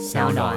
[0.00, 0.56] 小暖。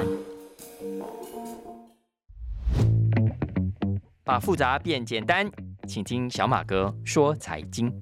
[4.24, 5.50] 把复杂变简单，
[5.86, 7.92] 请听小马哥说财经。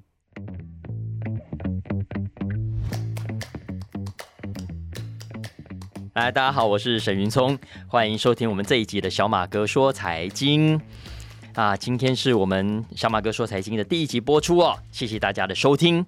[6.13, 10.79] 来，大家好，我是沈云聪，欢迎收听我们这一集的小马哥说财经。
[11.55, 16.05] 啊，今天是我们小马哥说财经的第一集播出哦，谢谢大家的收听。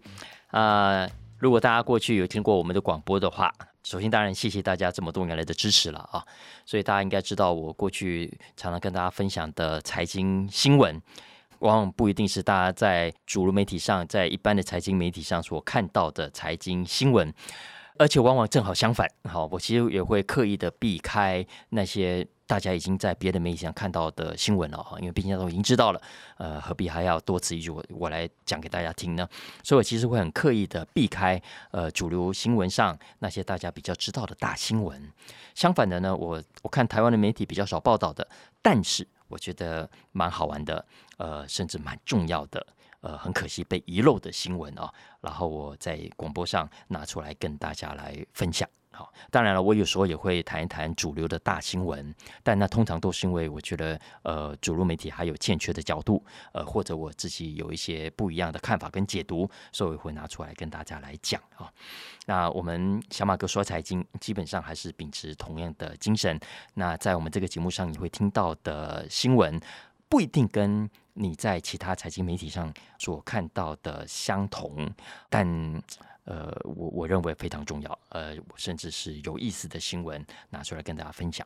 [0.52, 3.54] 啊，如果大家过去有听过我们的广播的话，
[3.86, 6.26] 首先当然谢谢大家这么多年来的支持了啊。
[6.66, 11.00] 所以大家应该知道，我过去常常跟大家分享的财经新闻，
[11.60, 17.32] 往往不一定是大家在主流媒体上、在一般的财经媒体上所看到的财经新闻。
[17.98, 26.02] 而且往往正好相反，好，我其实也会刻意的避开那些大家已经在别的媒体上看到的新闻了哈，因为毕竟都已经知道了，
[26.38, 29.28] 呃，何必还要多此一举我我来讲给大家听呢？
[29.64, 35.12] 所以我其实会很刻意的避开呃主流新闻上那些大家比较知道的大新闻。
[35.54, 38.28] 相反的呢，我我看台湾的媒体比较少报道的，
[38.62, 40.86] 但是我觉得蛮好玩的，
[41.18, 42.66] 呃，甚至蛮重要的。
[43.02, 48.68] 呃，很可惜被遗漏的新闻啊，然后我在广播上拿出来跟大家来分享。
[48.96, 61.70] 好，当然了，我有时候也会谈一谈主流的大新闻，但那通常都是因为我觉得呃，主流媒体还有欠缺的角度，呃，或者我自己有一些不一样的看法跟解读，所以会拿出来跟大家来讲啊。
[62.26, 66.40] 那我们小马哥说财经，基本上还是秉持同样的精神。
[66.76, 69.60] 那在我们这个节目上，你会听到的新闻。
[70.08, 74.88] 不一定跟你在其他财经媒体上所看到的相同，
[75.30, 75.44] 但
[76.26, 81.46] 呃，我我认为非常重要，呃，甚至是有意思的新闻拿出来跟大家分享。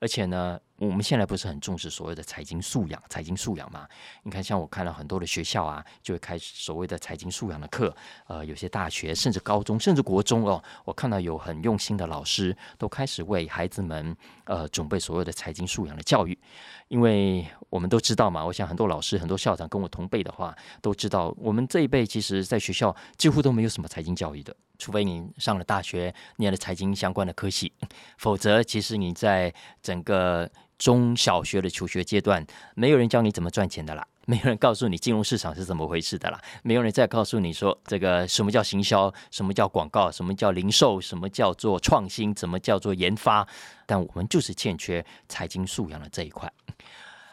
[0.00, 3.88] 而且呢，我们现在不是很重视所谓的财经素养，财经素养嘛？
[4.22, 7.94] 你看，像我看了很多的学校啊，就会开始所谓的财经素养的课。
[8.26, 16.38] 呃，有些大学甚至高中甚至国中哦，我看到有很用心的老师都开始为孩子们呃准备所谓的财经素养的教育。
[16.86, 24.54] 因为我们都知道嘛，我想很多老师、很多校长跟我同辈的话，都知道我们这一辈其实在学校几乎都没有什么财经教育的。
[24.78, 27.72] 除非你上了大学，念了财经相关的科系，
[28.16, 29.52] 否则其实你在
[29.82, 43.46] 整个中小学的求学阶段，没有人教你怎么赚钱的啦， 没有人告诉你金融市场是怎么回事的啦，没有人再告诉你说这个什么叫行销，什么叫广告，什么叫零售，什么叫做创新，怎么叫做研发。
[43.84, 46.52] 但我们就是欠缺财经素养的这一块。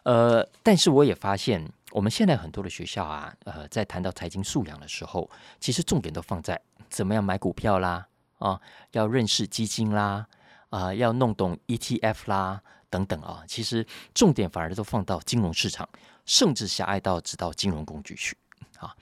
[0.03, 5.29] 呃，但是我也发现，我们现在很多的学校啊，呃，在谈到财经素养的时候，
[5.59, 6.59] 其实重点都放在。
[6.89, 8.07] 怎么样买股票啦？
[8.39, 8.59] 啊，
[8.91, 10.27] 要认识基金啦，
[10.69, 13.43] 啊，要弄懂 ETF 啦，等等啊。
[13.47, 15.87] 其实重点反而都放到金融市场，
[16.25, 18.37] 甚至狭隘到只到金融工具去
[18.79, 18.93] 啊。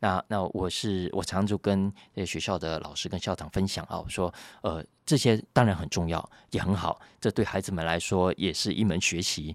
[0.00, 1.92] 那那我是我常常就跟
[2.26, 4.32] 学校的老师跟校长分享啊，我说
[4.62, 9.54] 呃，这些当然很重要，也很好，这对孩子们来说也是一门学习。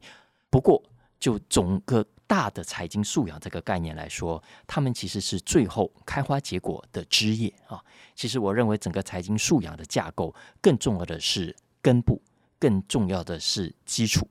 [0.49, 0.81] 不过
[1.19, 2.05] 就总个。
[2.33, 7.79] 大的财经素养这个概念来说，他们其实是最后开花结果的枝叶啊。
[8.15, 12.19] 其实我认为整个财经素养的架构，更重要的是根部，
[12.57, 14.27] 更重要的是基础。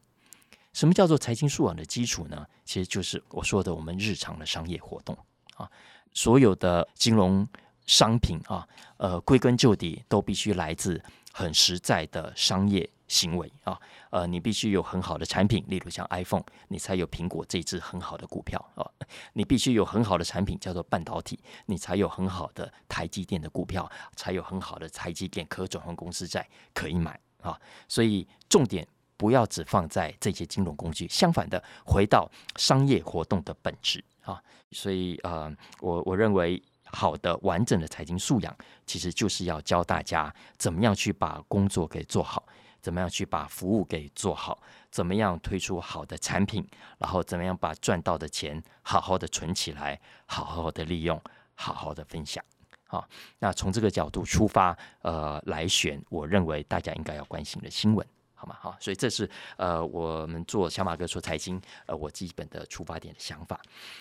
[0.72, 2.44] 什么叫做财经素养的基础呢？
[2.64, 5.16] 其实就是我说的我们日常的商业活动
[5.54, 5.70] 啊，
[6.12, 7.46] 所有的金融
[7.86, 11.00] 商品啊，呃，归根究底都必须来自
[11.32, 12.88] 很实在的商业。
[13.08, 13.78] 行为啊，
[14.08, 18.88] 呃，你必须有很好的产品，例如像 iPhone，你才有苹果这支很好的股票啊。
[19.34, 27.60] 你必须有很好的产品，叫做半导体，你才有很好的台积电的股票，才有很好的台积电可转换公司债可以买啊。
[27.86, 28.88] 所以重点
[29.18, 32.26] 不要只放在这些金融工具，相反的，回到
[32.56, 34.42] 商业活动的本质啊。
[34.70, 42.44] 所以呃，我我认为好的完整的财经素养，其实就是要教大家怎么样去把工作给做好。
[42.80, 44.60] 怎么样去把服务给做好？
[44.90, 46.66] 怎么样推出好的产品？
[46.98, 51.22] 然后怎么样把赚到的钱好好的存起来，好好的利用，
[51.54, 52.44] 好好的分享？
[52.88, 53.08] 好，
[53.38, 58.04] 那从这个角度出发，呃，来选我认为大家应该要关心的新闻。
[58.42, 58.56] 好吗？
[58.60, 63.60] 好，所以这是呃，我们做小马哥说财经，呃，我基本的出发点的想法。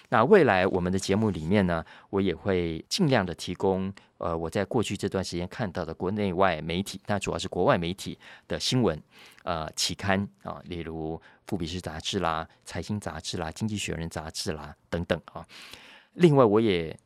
[0.09, 8.17] 那未来我们的节目里面呢，我也会尽量的提供呃，我在过去这段时间看到的国内外媒体，那主要是国外媒体
[8.47, 8.99] 的新闻，
[9.43, 11.15] 呃，期刊啊，例如
[11.45, 15.45] 《富比士》杂志啦、《财经杂志》啦、《经济学人》杂志啦等等啊。
[16.13, 16.97] 另外，我也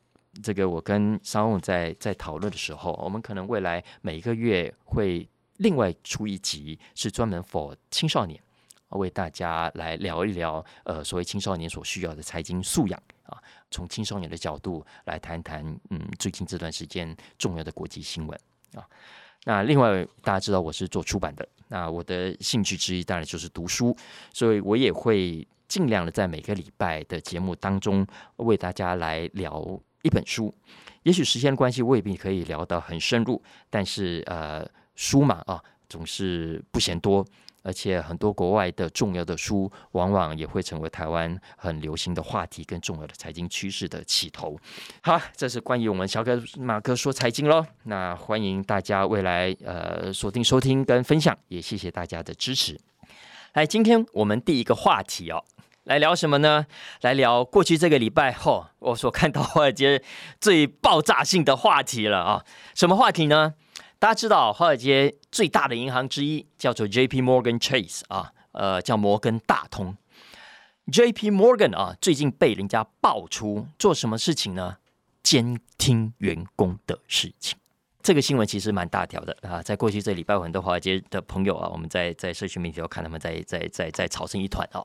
[0.42, 5.28] 这个我跟商务在在讨论的时候，我们可能未来每一个月会。
[5.58, 8.40] 另外出一集是专门 for 青少年，
[8.90, 13.36] 为大家来聊一聊，呃，所谓青少年所需要的财经素养啊，
[13.70, 18.38] 从青少年的角度来谈谈，嗯，最近这段时间重要的国际新闻
[18.74, 18.86] 啊。
[19.44, 23.96] 那另外大家知道我是做出版的，那我的兴趣之一当然就是读书，
[24.32, 28.04] 所以我也会尽量的在每个礼拜的节目当中
[28.36, 30.52] 为大家来聊一本书。
[31.04, 37.24] 也许时间关系未必可以聊到很深入，但是呃，书嘛啊，总是不嫌多。
[37.62, 44.56] 而且很多国外的重要的书，往往也会成为台湾很流行的话题跟重要的财经趋势的起头。
[45.02, 47.66] 好，这是关于我们小哥马哥说财经喽。
[47.82, 52.78] 那欢迎大家未来呃锁定收听跟分享，也谢谢大家的支持。
[53.54, 55.42] 来，今天我们第一个话题哦，
[55.82, 56.66] 来聊什么呢？
[57.00, 60.00] 来聊过去这个礼拜后我所看到华尔街
[60.40, 62.44] 最爆炸性的话题了啊！
[62.76, 63.54] 什么话题呢？
[64.06, 67.20] 大家知道，华尔街最大的银行之一叫做 J.P.
[67.20, 69.96] Morgan Chase 啊，呃，叫摩根大通。
[70.92, 71.32] J.P.
[71.32, 74.76] Morgan 啊，最近被人家爆出做什么事情呢？
[75.24, 77.58] 监听员工的事情。
[78.00, 84.80] 这个新闻其实蛮大条的啊，在过去这礼拜，很多华尔街的朋友啊，我们在在社区媒体都看他们在在在在吵成一团啊。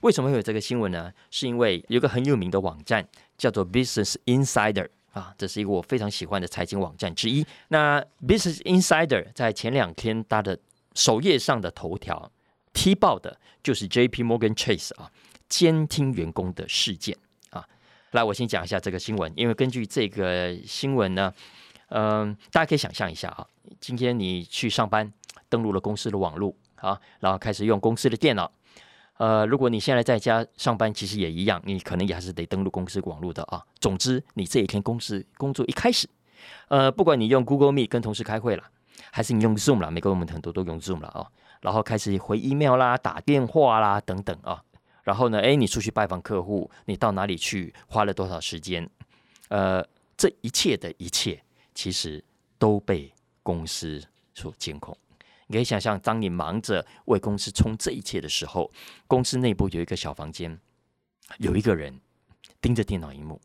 [0.00, 1.12] 为什么会有这个新闻呢？
[1.30, 3.06] 是因为有个很有名的网站
[3.36, 4.88] 叫做 Business Insider。
[5.16, 7.42] 啊，这是一个我非常喜欢的财经网站之一。
[7.68, 10.58] 那 Business Insider 在前两天它的
[10.94, 12.30] 首页上的头条
[12.74, 14.22] 踢爆的就是 J.P.
[14.22, 15.10] Morgan Chase 啊
[15.48, 17.16] 监听员工的事件
[17.48, 17.66] 啊。
[18.10, 21.32] 来，我先讲一下这个新闻，因为根据这个新闻呢，
[21.88, 23.46] 嗯，大家可以想象一下啊，
[23.80, 25.10] 今天你去上班，
[25.48, 28.52] 登录了公司的网络啊，然后开始用公司的电脑。
[29.18, 33.64] 呃，如果你现在在家上班，其实也一样，你可能也还是得登录公司网络的啊。
[33.80, 36.06] 总之，你这一天公司工作一开始，
[36.68, 38.64] 呃，不管你用 Google Meet 跟同事开会了，
[39.10, 41.26] 还是你用 Zoom 啦，美国我们很多都用 Zoom 了啊，
[41.62, 44.62] 然后开始回 email 啦、打电话啦等等啊，
[45.02, 48.88] 然后呢，哎，你出去拜访客户，你到哪里去，花了多少时间？
[49.48, 49.82] 呃，
[50.16, 51.42] 这一切的一切，
[51.74, 52.22] 其实
[52.58, 53.10] 都被
[53.42, 54.02] 公司
[54.34, 54.94] 所监控。
[55.48, 58.70] 你可以想象，当你忙着为公司冲这一切的时候，
[59.06, 60.58] 公司内部有一个小房间，
[61.38, 62.00] 有一个人
[62.60, 63.40] 盯着电脑荧幕，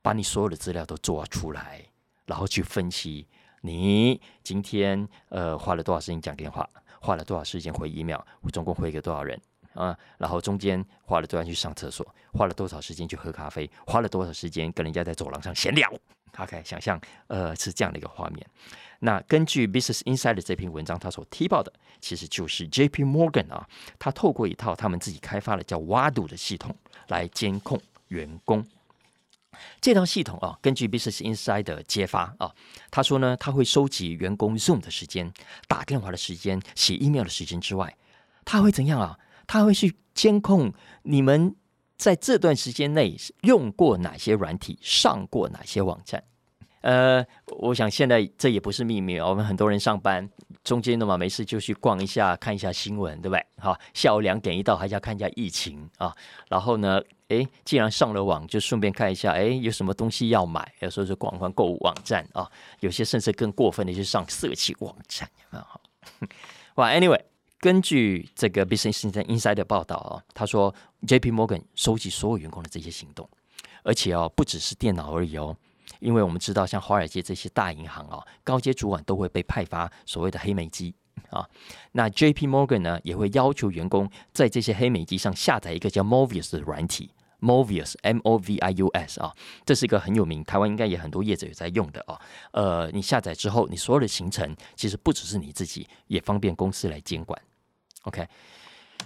[0.00, 1.84] 把你所有的资料都做出来，
[2.26, 3.26] 然后去分析
[3.60, 6.68] 你今天呃花了多少时间讲电话，
[7.00, 9.40] 花了多少时间回 email，我总共回给多少人
[9.74, 9.96] 啊？
[10.18, 15.92] 然后中间花了多少去上厕所，花了多少时间去喝咖啡，花了多少时间跟人家在走廊上闲聊。
[16.38, 18.46] OK，想象呃是这样的一个画面。
[19.04, 23.02] 那根据 Business Insider 这篇文章，他所提报的其实就是 J.P.
[23.02, 23.68] Morgan 啊，
[23.98, 26.72] 他透过一套他们自己开发的叫挖度的系统
[27.08, 28.64] 来监控员工。
[29.80, 32.54] 这套系统啊，根据 Business Insider 揭发啊，
[32.92, 35.32] 他说呢，他会收集员工 Zoom 的时间、
[35.66, 37.96] 打电话的时间、写 email 的时间之外，
[38.44, 39.18] 他会怎样啊？
[39.48, 40.72] 他会去监控
[41.02, 41.56] 你们
[41.96, 46.22] 在这段时间内用过哪些软体、上过哪些网站。
[46.82, 47.24] 呃，
[47.58, 50.28] 我想现在这也不是秘密我们很多人上班
[50.64, 53.46] 中间的嘛，没事就去逛一下，看一下新闻，对不对？
[53.58, 56.12] 好，下午两点一到，还要看一下疫情啊。
[56.48, 60.72] 然后呢，哎，既然上了网，就顺便看一下，哎，有什么东西要买？
[60.80, 62.50] 有时候是逛逛购物网站啊，
[62.80, 65.66] 有些甚至更过分的，是上色情网站啊。
[66.74, 67.20] 哇，Anyway，
[67.60, 70.74] 根据这个 Business Insider 的报道啊，他说
[71.06, 71.30] J.P.
[71.30, 73.28] Morgan 收集所有员工的这些行动，
[73.84, 75.56] 而且哦，不只是电脑而已哦。
[76.02, 80.92] 因为我们知道，像华尔街这些大银行啊，高阶主管都会被派发所谓的黑莓机
[81.30, 81.48] 啊。
[81.92, 82.48] 那 J.P.
[82.48, 89.32] Morgan 呢，也会要求员工在这些黑莓机上下载一个叫 Movius 的软体，Movius M-O-V-I-U-S 啊，
[89.64, 92.20] 这是一个很有名，台湾应该也很多业者有在用的啊。
[92.50, 97.40] 呃，你下载之后，你所有的行程其实不只是你自己，也方便公司来监管。
[98.02, 98.26] OK，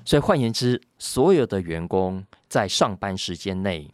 [0.06, 3.92] 所以换言之，所有的员工在上班时间内。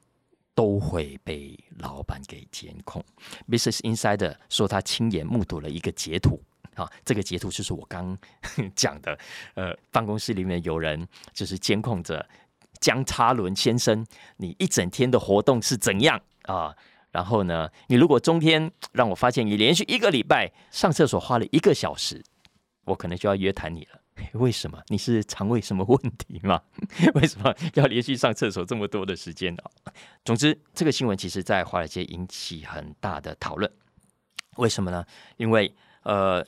[0.55, 3.05] 都会被老板给监控。
[3.49, 6.41] Business Insider 说他亲眼目睹了一个截图，
[6.75, 8.17] 啊，这个截图就是我刚
[8.77, 9.19] 讲的，
[9.55, 12.29] 呃，办公室里面有人就是监控着
[12.81, 14.07] 江叉伦先生，
[14.37, 16.75] 你一整天的活动是怎样啊？
[17.11, 22.23] 然后呢，你如果中天让我发现你连续一个礼拜上厕所花了一个小时，
[22.85, 24.02] 我可能就要约谈你了。
[24.35, 24.83] 为什么？
[24.88, 26.61] 你是肠胃什么问题吗？
[27.14, 29.62] 为什么要连续上厕所这么多的时间呢？
[30.25, 33.71] 总之，这个新闻其实在华尔街引起很大的讨论。
[34.57, 35.04] 为什么呢？
[35.37, 36.45] 因为呃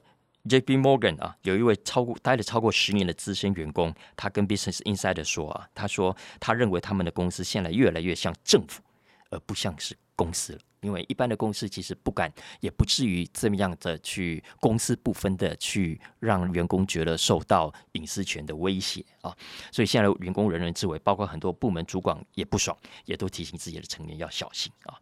[0.48, 0.76] ，J.P.
[0.76, 8.82] Morgan 啊，有一位超过待了超过十年的资深员工，他跟 Business Insider 说啊，他说他认为他们的公司现在越来越像政府，
[9.30, 10.60] 而不像是公司了。
[10.84, 19.34] 因为一般的公司其实不敢，也不至于这么样的去公私不分的去让员工觉得受到隐私权的威胁啊，
[19.72, 22.76] 所以现在员工人人自危，包括很多部门主管也不爽，
[23.06, 25.00] 也都提醒自己的成员要小心啊。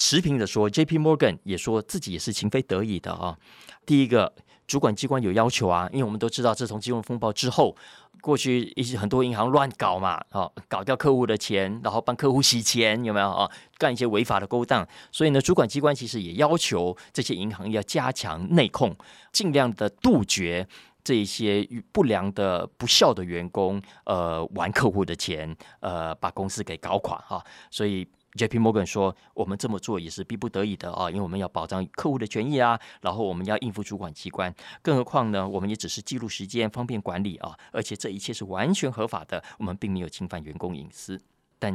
[0.00, 0.98] 持平的说，J.P.
[0.98, 3.36] Morgan 也说自己也是情非得已的啊。
[3.84, 4.32] 第一个，
[4.66, 7.76] 主管机关有要求啊，因为我们都知道，自从金融风暴之后，
[8.22, 13.50] 过去一些很多银行乱搞嘛，啊，搞掉客户的钱，然后帮客户洗钱，有没有啊？
[13.76, 18.96] 干一些违法的勾当，所以呢，主管机关其实也要求这些银行要加强内控，
[19.30, 20.66] 尽量的杜绝。
[21.02, 27.42] 这些不良的、不孝的员工，呃，玩客户的钱，呃，把公司给搞垮哈。
[27.70, 28.58] 所以 J.P.
[28.58, 34.54] Morgan 说，我们这么做也是逼不得已的啊，因为我们要保障客户的权益啊，然后我们要应付主管机关。
[34.82, 41.20] 更何况呢，我们也只是记录时间，方便管理啊，而且这一切是完全合法的，我们并没有侵犯员工隐私。
[41.58, 41.74] 但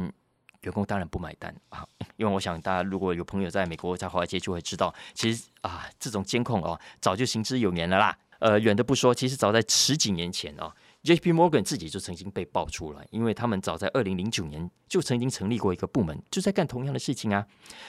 [0.62, 1.86] 员工当然不买单啊，
[2.16, 8.16] 因为我想大家如果有朋友在美国在华尔街，就会知道，其实啊，这种监控哦，早就行之有年了啦。
[8.38, 10.74] 呃，远的不说，其实早在十几年前啊
[11.06, 11.32] ，J.P.
[11.32, 17.46] Morgan 自己就曾经被爆出来，因为他们早在二零零九年就曾经成立过一个部门，就在干同样的事情啊。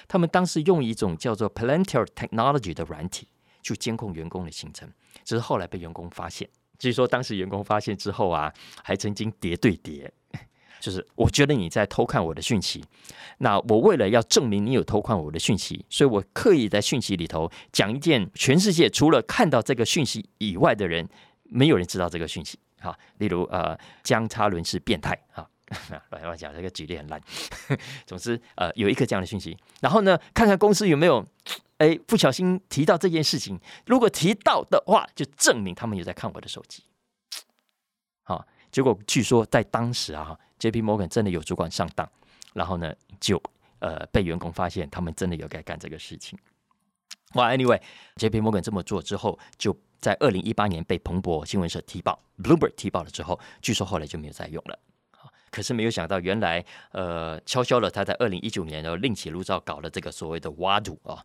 [0.07, 3.27] 他们当时用一种叫做 Palantir Technology 的软体
[3.63, 4.88] 去监控员工的行程，
[5.25, 6.47] 只是后来被员工发现。
[6.77, 10.13] 据说当时员工发现之后啊，还曾经叠对叠。
[10.79, 12.86] 就是我觉得你在偷看我的讯息，
[13.39, 21.09] 那我为了要证明你有偷看我的讯息，所以我刻意在讯息里头讲一件全世界除了看到这个讯息以外的人，
[21.45, 22.59] 没有人知道这个讯息。
[22.79, 25.48] 哈，例如呃，江差伦是变态啊，
[26.12, 27.22] 乱乱讲这个举例很烂。
[28.05, 31.25] 总之呃，有一个这样的讯息，然后呢，看看公司有没有
[31.77, 36.84] 哎不小心提到这件事情，如果提到的话，就证明他们有在看我的手机。
[38.24, 40.39] 好，结果据说在当时啊。
[40.60, 40.81] J.P.
[40.81, 42.10] Morgan 真的有主管上当，
[42.55, 43.39] 然后呢，就
[43.77, 46.36] 呃被员工发现他们真的有在干这个事情。
[47.36, 48.41] 哇，Anyway，J.P.
[48.41, 54.80] Morgan 这么做之后，就在二零一八年被彭博新闻社踢爆，Bloomberg 踢爆了之后，据说后来就没有再用了。
[55.50, 61.24] 可是没有想到，原来呃悄悄的他在二零一九年又另起炉灶搞了这个所谓的挖土啊。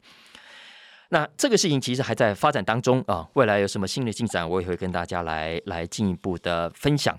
[1.09, 7.19] 那这个事情其实还在发展当中啊，未来有什么新的进展，我也会跟大家来来进一步的分享。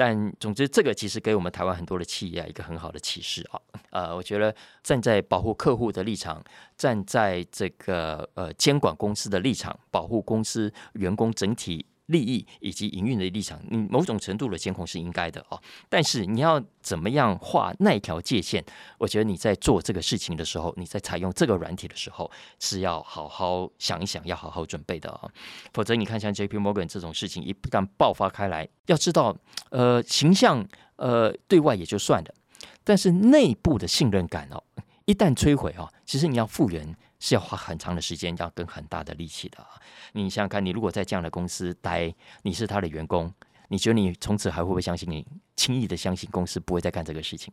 [0.00, 3.60] 但总之，这个其实给我们台湾很多的企业一个很好的启示啊。
[3.90, 6.42] 呃，我觉得站在保护客户的立场，
[6.74, 11.84] 站在这个呃监管公司的立场，保护公司员工整体。
[12.10, 15.60] 利益以及营运的立场，你某种程度的监控是应该的哦。
[15.88, 18.62] 但是你要怎么样画那一条界限？
[18.98, 25.30] 我觉得你在做这个事情的时候，你在采用这个软体的时候，是要好好想一想，要好好准备的啊。
[25.72, 26.58] 否则，你看像 J.P.
[26.58, 29.36] Morgan 这种事情一旦爆发开来，要知道，
[29.70, 32.34] 呃，形象呃对外也就算了，
[32.84, 34.62] 但是内部的信任感哦，
[35.04, 36.96] 一旦摧毁哦，其实你要复原。
[37.20, 39.64] 是要花很长的时间，要跟很大的力气的。
[40.12, 42.12] 你想想看，你如果在这样的公司待，
[42.42, 43.32] 你是他的员工，
[43.68, 45.24] 你觉得你从此还会不会相信你？
[45.54, 47.52] 轻易的相信公司不会再干这个事情，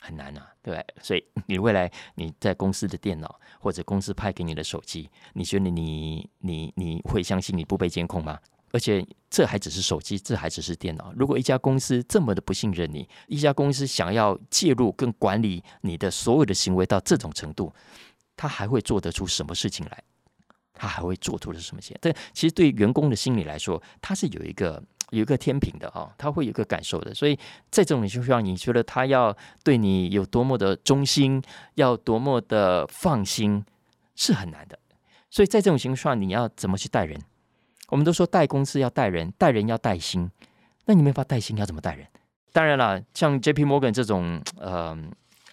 [0.00, 0.86] 很难啊，对对？
[1.02, 8.38] 所以你未来你在公司的电脑或者公司派给你的手机，你觉得你你你会相信你不被监控吗？
[8.70, 11.12] 而且这还只是手机，这还只是电脑。
[11.14, 17.70] 如果一家公司这么的不信任你，一家公司想要介入跟管理你的所有的行为到这种程度。
[18.36, 20.02] 他还会做得出什么事情来？
[20.74, 21.96] 他还会做出的什么些？
[22.00, 27.14] 但其实对员工的心理来说，他是有一个有一个天平的啊，他会有一个感受的。
[27.14, 27.36] 所以
[27.70, 31.40] 在这种情况下，你觉得他要对你有多么的忠心，
[31.74, 33.64] 要多么的放心，
[34.16, 34.76] 是很难的。
[35.30, 37.20] 所以在这种情况下，你要怎么去带人？
[37.88, 40.28] 我们都说带公司要带人，带人要带心。
[40.86, 42.08] 那你没法带心，要怎么带人？
[42.52, 43.64] 当然了，像 J.P.
[43.64, 45.12] Morgan 这种，嗯。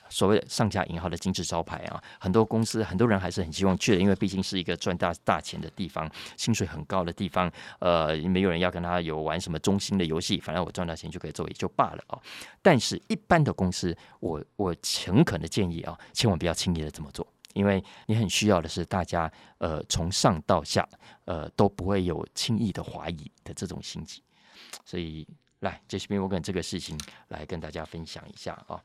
[0.10, 7.52] 所谓上家银行的金字招牌啊，很多公司很多人还是很希望去的，因为毕竟是一个赚大大钱的地方，薪水很高的地方。
[7.80, 12.20] 呃，没有人要跟他有玩什么中心的游戏，反正我赚到钱就可以做也就罢了啊。
[12.62, 20.88] 但是，一般的公司，我我诚恳的建议啊，千万不要轻易的这么做，因为你很需要的是大家呃从上到下
[21.26, 24.24] 呃都不会有轻易的怀疑的这种心情。
[24.86, 25.28] 所以，
[25.60, 27.00] 来杰西宾，我跟这个事情
[27.30, 28.82] 来跟大家分享一下啊。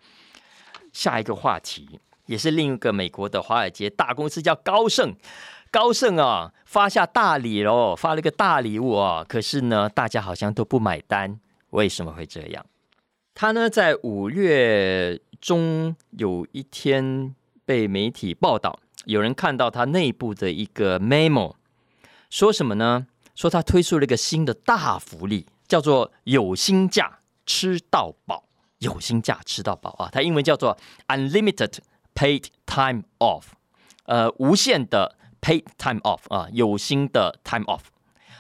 [0.95, 5.15] 下一个话题也是另一个美国的华尔街大公司，叫高盛。
[5.71, 9.23] 高盛啊，发下大礼喽，发了个大礼物啊。
[9.29, 11.39] 可是呢，大家好像都不买单。
[11.71, 12.65] 为什么会这样？
[13.35, 17.35] 他呢，在五月中有一天
[17.65, 21.55] 被媒体报道，有人看到他内部的一个 memo，
[22.31, 23.09] 说什么呢？
[23.35, 28.44] 说他推出了一个新的大福利，叫做有薪假吃到饱。
[28.85, 30.09] 有薪假吃到饱啊！
[30.13, 30.77] 它英文叫做
[31.09, 31.79] Unlimited
[32.15, 33.45] Paid Time Off，
[34.05, 37.81] 呃，无限的 Paid Time Off 啊，有薪的 Time Off，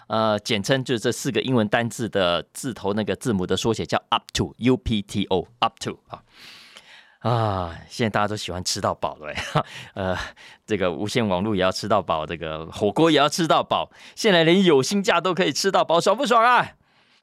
[0.07, 6.23] 呃，简称就是这四个英文单字的字头那个字母的缩写叫 Up to U P T O Up to 啊。
[7.21, 9.35] 啊，现在大家都喜欢吃到饱，对
[9.95, 10.15] 呃，
[10.67, 16.73] 这个无线网络也要吃到饱，这个火锅也要吃到饱，现在连有薪假都可以吃到饱，爽不爽啊？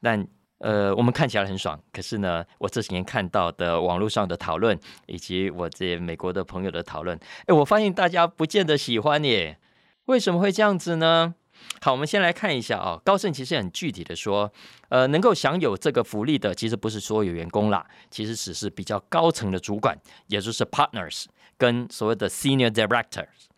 [0.02, 0.28] 但
[0.62, 9.58] 呃，我们看起来很爽，可是呢，我这几年看到的网络上的讨论，以及我这美国的朋友的讨论，哎，我发现大家不见得喜欢耶。
[10.06, 11.34] 为什么会这样子呢？
[11.80, 13.00] 好，我们先来看一下啊。
[13.04, 14.52] 高盛其实很具体的说，
[14.90, 21.26] 呃，能够享有这个福利的，其实不是所有员工啦，其实只是比较高层的主管，也就是 partners
[21.58, 23.51] 跟所谓的 senior directors。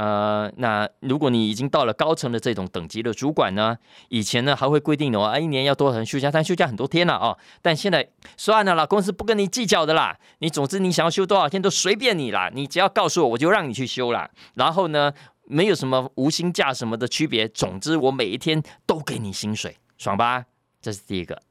[0.00, 3.76] 呃，那如果你已经到了高层的这种等级的主管呢，
[4.08, 7.36] 以前呢还会规定的，啊，一年要多少休假，但休假很多天了哦。
[7.60, 10.16] 但现在算了啦，公司不跟你计较的啦。
[10.38, 14.30] 你总之你想要休多少天都随便你啦，你只要告诉我，我就让你去休啦。
[14.54, 15.12] 然后呢？
[15.52, 20.44] 没有什么无薪假什么的区别，总之我每一天都给你薪水，爽吧？
[20.80, 21.42] 这是第一个。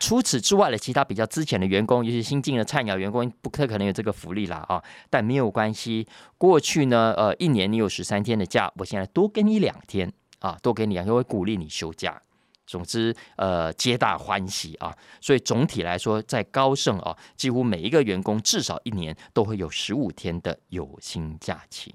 [0.00, 4.82] 除此之外的其他比较之前的员工，尤其新进的菜鸟员工，不太可能有这个福利啦啊。
[5.08, 12.20] 但没有关系，过去呢，呃，一年你有十三天的假，我现在多给你两天啊，多给你两天，会鼓励你休假。
[12.66, 14.96] 总之，呃，皆大欢喜啊。
[15.20, 21.94] 所以总体来说，在高盛啊，几乎每一个员工至少一年都会有十五天的有薪假期。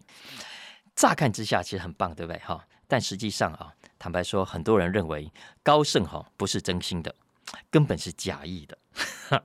[0.95, 2.39] 乍看之下其实很棒，对不对？
[2.39, 5.31] 哈，但实际上啊，坦白说，很多人认为
[5.63, 7.15] 高盛哈不是真心的，
[7.69, 8.77] 根本是假意的。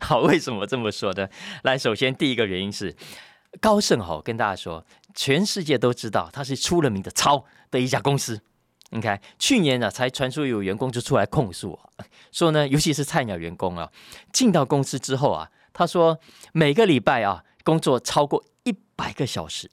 [0.00, 1.28] 好，为什么这么说呢？
[1.62, 2.94] 来，首先第一个原因是
[3.60, 8.40] 高盛哈跟大家说，全世界都知道它是出了名的超的一家公司。
[8.90, 11.78] 你看，去年呢才传出有员工就出来控诉，
[12.30, 13.90] 说呢，尤其是菜鸟员工啊，
[14.32, 16.20] 进到公司之后啊，他说
[16.52, 19.70] 每个礼拜啊工作超过一百个小时。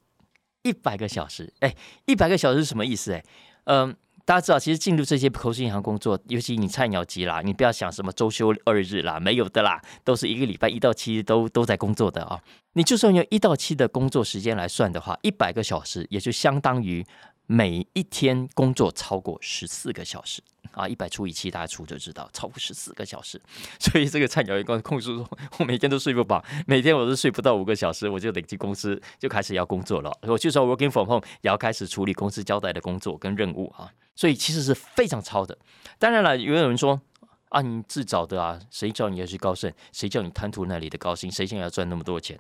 [0.64, 3.14] 一百个小时，哎，一百个小时是什么意思？
[3.14, 3.26] 哎，
[3.64, 12.42] 嗯，大家知道，其实进入这些投资银行工作，尤其你菜鸟级啦，你不要想什么周休二日啦，没有的啦，都是一个礼拜一到七都都在工作的啊。
[12.74, 17.06] 你就算用一到七的工作时间来算的话，一百个小时也就相当于。
[17.52, 20.42] 每一天工作超过十四个小时
[20.72, 23.42] 啊，一百除以七，大家除就知道，超过十四个小时。
[23.78, 30.10] 所以这个菜鸟员工控诉说，我每天都睡不饱，每天我都睡不到五个小时，我就累积公司就开始要工作了。
[30.22, 35.58] 我就说 working from home 也要开始处理公司交代的工作跟任务啊，所以其实是非常超的。
[36.00, 37.02] 当然了，也有人说
[37.50, 39.70] 啊，你自找的啊，谁叫你要去高盛？
[39.92, 41.30] 谁叫你贪图那里的高薪？
[41.30, 42.40] 谁想要赚那么多钱？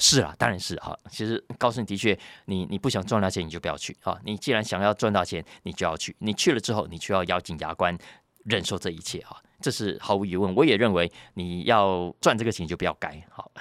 [0.00, 0.98] 是啊，当然是哈。
[1.10, 4.18] 其实高盛的确，你你不想赚到钱，你就不要去啊。
[4.24, 6.16] 你既然想要赚到钱，你就要去。
[6.20, 7.96] 你去了之后，你就要咬紧牙关
[8.44, 9.36] 忍受这一切啊。
[9.60, 10.54] 这是毫无疑问。
[10.54, 13.52] 我也认为你要赚这个钱就不要改好。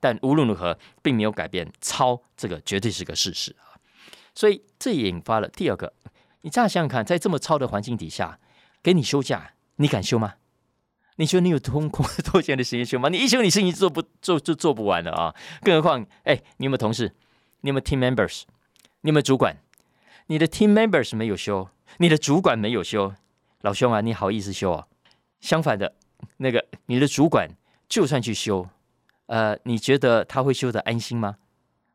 [0.00, 3.78] 但无论如何，并没有改变超这个绝对是个事实啊。
[4.34, 5.94] 所以这也引发了第二个，
[6.40, 8.40] 你这样想想看，在这么超的环境底下，
[8.82, 10.34] 给你休假，你敢休吗？
[11.16, 13.08] 你觉得你有空空 多闲的时间修吗？
[13.08, 15.34] 你一休，你事情做不做就做不完了啊！
[15.62, 17.14] 更何况，哎，你有没有同事？
[17.60, 18.42] 你有没有 team members？
[19.02, 19.56] 你有没有主管？
[20.26, 23.14] 你的 team members 没有休，你的主管没有休，
[23.60, 24.86] 老兄啊，你好意思休啊？
[25.40, 25.94] 相反的，
[26.38, 27.48] 那个你的主管
[27.88, 28.68] 就算去休，
[29.26, 31.36] 呃，你觉得他会休得安心吗？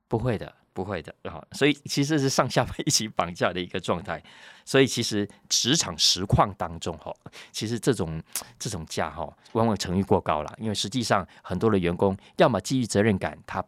[0.07, 0.55] 不会的。
[0.79, 4.23] 不会的，啊，所以其实是上下班一起绑架的一个状态。
[4.63, 7.13] 所以其实职场实况当中，哈，
[7.51, 8.23] 其实这种
[8.57, 10.55] 这种假，哈，往往成率过高了。
[10.57, 13.61] 因为实际上很多的员工，要么基于责任感，他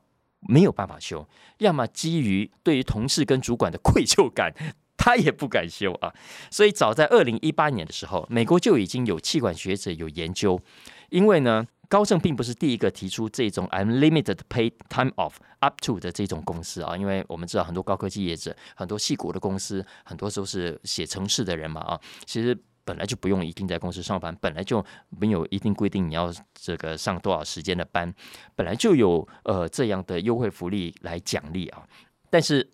[0.48, 1.20] 没有办法休；
[1.58, 4.54] 要么基于对于同事跟主管的愧疚感，
[4.96, 6.14] 他也不敢休啊。
[6.50, 10.62] 所以早在二零一八年的时候，美国就已经有气管学者有研究，
[11.10, 11.68] 因为呢。
[11.92, 28.14] 高盛并不是第一个提出这种 unlimited pay time off up to 的这种公司啊，因为我们知道很多高科技业者、很多细股的公司，很多时候是写程式的人嘛啊，其实本来就不用一定在公司上班，本来就没有一定规定你要这个上多少时间的班，
[28.56, 31.84] 本来就有呃这样的优惠福利来奖励啊。
[32.30, 32.66] 但是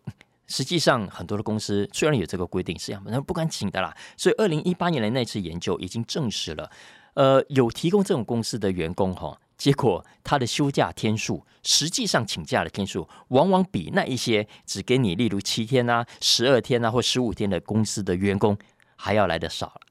[0.45, 3.97] 实际上很多的公司虽然有这个规定，是这样，不敢请的啦。
[4.15, 6.69] 所以二零一八年的那次研究已经证实了。
[7.17, 18.55] 呃，有提供这种公司的员工哈，结果他的休假天数，实际上请假的天数，往往比那一些只给你例如七天啊、十二天啊或十五天的公司的员工
[18.95, 19.81] 还要来的少。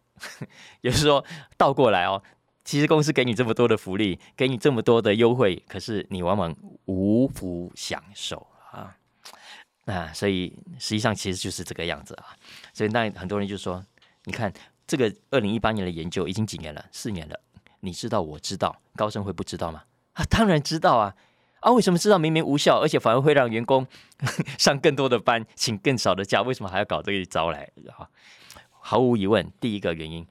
[0.82, 1.24] 也就是说，
[1.56, 2.22] 倒过来哦，
[2.64, 8.94] 其实公司给你这么多的福利，给你这么多的优惠，可是你往往无福享受啊。
[9.86, 12.36] 那所以实际上其实就是这个样子啊。
[12.72, 13.84] 所以那很多人就说，
[14.26, 14.52] 你看。
[14.86, 17.40] 这个二零一八年的研究已经几年了，四年了。
[17.80, 19.82] 你知道，我知道，高盛会不知道吗？
[20.14, 21.14] 啊，当然知道啊！
[21.60, 23.86] 啊，为什么知道明明无效，而且反而会让员工
[24.58, 26.42] 上更多的班，请更少的假？
[26.42, 27.70] 为什么还要搞这一招来？
[27.96, 28.08] 哈，
[28.70, 30.26] 毫无疑问，第一个原因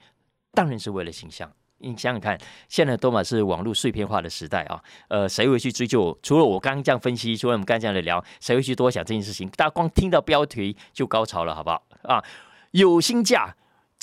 [0.54, 2.40] 当然是为了形象你想想看，
[2.70, 6.18] 现在多嘛是网络碎片化的时代啊，呃，谁会去追究？
[6.24, 9.48] 除了我刚刚这样分析，除了我们刚刚这样的聊，谁会去多想这件事情？
[9.50, 11.84] 大家光听到标题就高潮了，好不好？
[12.04, 12.24] 啊，
[12.72, 13.56] 有薪假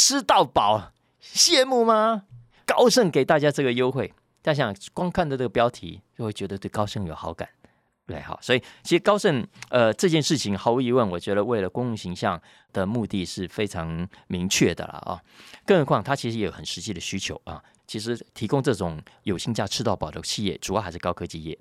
[0.03, 0.91] 吃到饱，
[1.23, 2.25] 羡慕吗？
[2.67, 4.13] 高盛给大家这个优惠，
[4.43, 7.49] 大家想光看到这个标题就会觉得对高盛有好感。
[8.05, 12.41] 对，好，所以其实高盛呃这件事情毫无疑问，我觉得为了公共形象
[12.73, 15.23] 的目的是非常明确的了啊。
[15.65, 17.63] 更何况它其实也有很实际的需求啊。
[17.87, 21.57] 其实提供这种有性价吃到饱的企业，主要还是高科技业，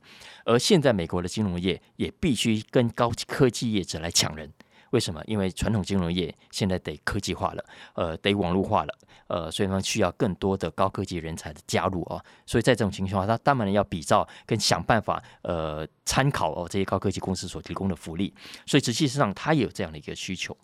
[0.45, 4.51] 而现在美国的金融业也必须跟高科技业者来抢人。
[4.91, 5.21] 为什么？
[5.25, 12.23] 因为传统金融业现在得科技化了，呃，得网络化了，呃，所以呢需要更多的高科技人才的加入哦。
[12.45, 18.33] 所以在这种情况下，他当然要比照跟想办法，呃，参考哦这些高科技公司所提供的福利。
[18.65, 20.55] 所以实际上，他也有这样的一个需求。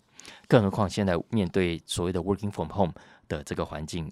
[0.46, 2.92] 更何况现在面对所谓的 working from home
[3.28, 4.10] 的这个环境。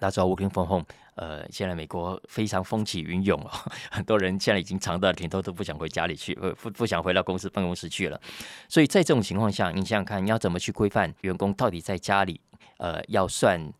[0.00, 3.50] 大家知道 working from home，呃，现在美国非常风起云涌哦，
[3.90, 8.20] 很多人现在已经尝到甜头，都不想回家里去，不不想回到公司办公室去了。
[8.68, 12.40] 所以在这种情况下，你想想看，你要怎么去规范员工到底在家里，
[12.78, 13.72] 呃，要算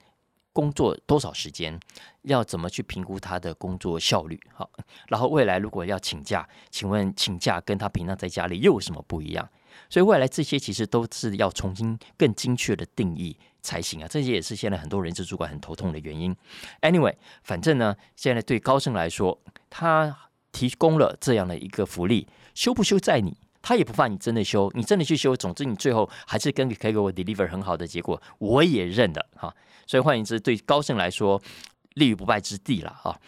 [0.52, 1.78] 工作多少时间，
[2.22, 4.40] 要怎么去评估他的工作效率？
[4.52, 4.70] 好，
[5.08, 9.48] 然后未来如果要请假，请问请假跟他平常在家里又有什么不一样？
[9.90, 13.36] 所以未来这些其实都是要重新更精确的定义。
[13.64, 14.06] 才行啊！
[14.06, 16.36] 这些也是现在很多人事主管很头痛的原因。
[16.82, 20.16] Anyway，反正呢，现在对高盛来说，他
[20.52, 29.52] 提供了这样的一个福利，修不修在你，他也不怕你真的修，你真的去修，总之你最后还是跟可以给我 deliver 很好的结果，我也认的哈。
[29.86, 31.40] 所以换言之，对高盛来说，
[31.94, 33.18] 立于不败之地了啊。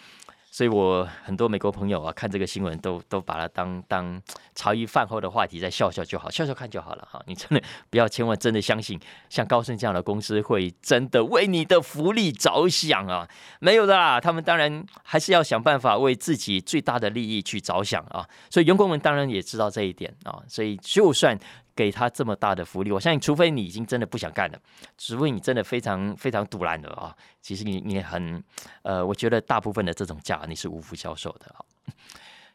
[0.57, 4.19] 所以我很多美国朋友啊，看这个新闻都都把它当当
[4.55, 7.23] 茶余饭后的话题，在笑笑就好，笑笑看就好了哈。
[7.27, 13.29] 你真的不要千万真的相信，像高盛这样的公司会真的为你的福利着想啊？
[13.61, 18.27] 没有的啦，他们当然还是要想办法为自己最大的利益去着想啊。
[18.49, 20.42] 所以员工们当然也知道这一点啊。
[20.49, 21.38] 所以就算。
[21.77, 24.59] 给他这么大的福利，我相信，除非你已经真的不想干了，
[24.97, 27.15] 除非你真的非常非常堵烂了啊！
[27.43, 28.43] 其实你你很，
[28.83, 31.61] 呃，我觉得大部分的这种价你是无福消受的啊。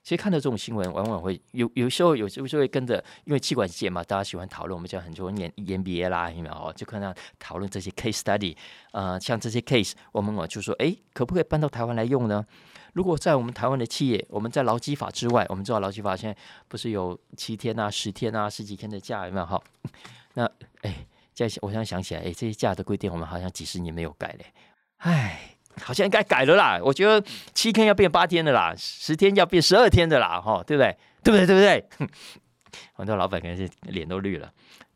[0.04, 6.74] 其实看到这种新闻，往往会有有时候有时候就会跟着，因为气管界嘛，大家喜欢讨论，我们讲很多年 EMBA 啦，有没有？
[6.76, 8.58] 就看到讨论这些 case study，
[8.94, 12.44] 呃，像这些 case，我们我就说，哎，可不可以搬到台湾来用呢？
[12.94, 19.46] 如果在我们台湾的企业，我们在劳基法之外，我们知道劳基法现在不是有七天啊、十天啊、十几天的假，有没有？
[19.46, 19.62] 哈，
[20.36, 20.50] 那
[20.82, 24.46] 哎，在我现在想起来，哎，这些假的规定我们好像几十年没有改嘞，
[24.98, 26.80] 哎，好像应该改了啦。
[26.84, 30.98] 我觉得七天要变八天的啦，十天要变十二天的啦，哈，对不对？
[31.24, 31.46] 对不对？
[31.46, 32.08] 对不对？
[32.94, 34.52] 很多老板可能是脸都绿了。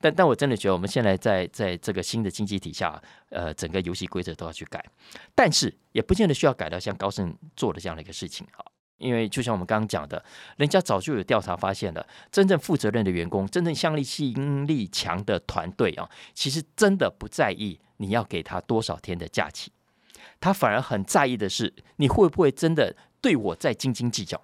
[0.06, 4.84] 但但我真的觉得，我们现在在在这个新的经济体下，呃，整个游戏规则都要去改，
[5.34, 8.62] 但是也不见得需要改到像高盛做的这样的一个事情啊。
[8.98, 10.24] 因为就像我们刚刚讲的，
[10.58, 19.72] 人家早就有调查发现了，真正负责任的员工，真正向力心力强的团队啊，其实真的不在意你要给他多少天的假期，
[20.40, 24.40] 他反而很在意的是你会不会真的对我在斤斤计较。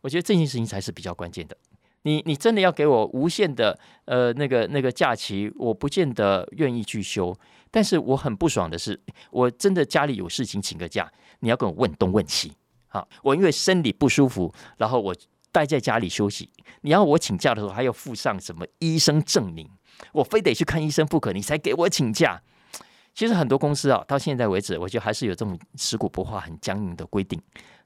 [0.00, 1.56] 我觉得这件事情才是比较关键的。
[2.08, 7.36] 你你真的要给我无限的呃那个那个假期，我不见得愿意去休。
[7.70, 8.98] 但是我很不爽的是，
[9.30, 12.54] 我真的家里有事情请个假，你要跟我问东问西。
[12.86, 15.14] 好，我因为身体不舒服，然后我
[15.52, 16.48] 待在家里休息。
[16.80, 19.68] 你要我请假的时候，还要附上什么医生证明？
[20.12, 22.40] 我非得去看医生不可，你才给我请假。
[23.12, 27.38] 其实很多公司啊，到现在为止，我觉得还是有这种持古不化、很僵硬的规定。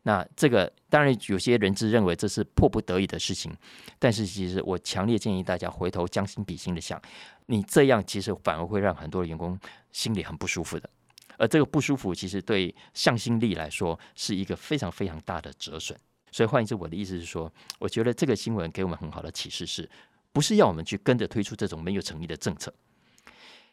[0.04, 3.54] 那这个当然有些人是认为这是迫不得已的事情，
[3.98, 7.00] 但是其实我强烈建议大家回头将心比心的想，
[7.46, 9.58] 你这样其实反而会让很多员工
[9.92, 10.90] 心里很不舒服的，
[11.38, 15.96] 而这个不舒服其实对向心力来说是一个非常非常大的折损。
[16.32, 19.88] 所以换言之，我的意思是说，我觉得这个新闻给我们很好的启示，是
[20.32, 22.72] 不是要我们去跟着推出这种没有诚意的政策？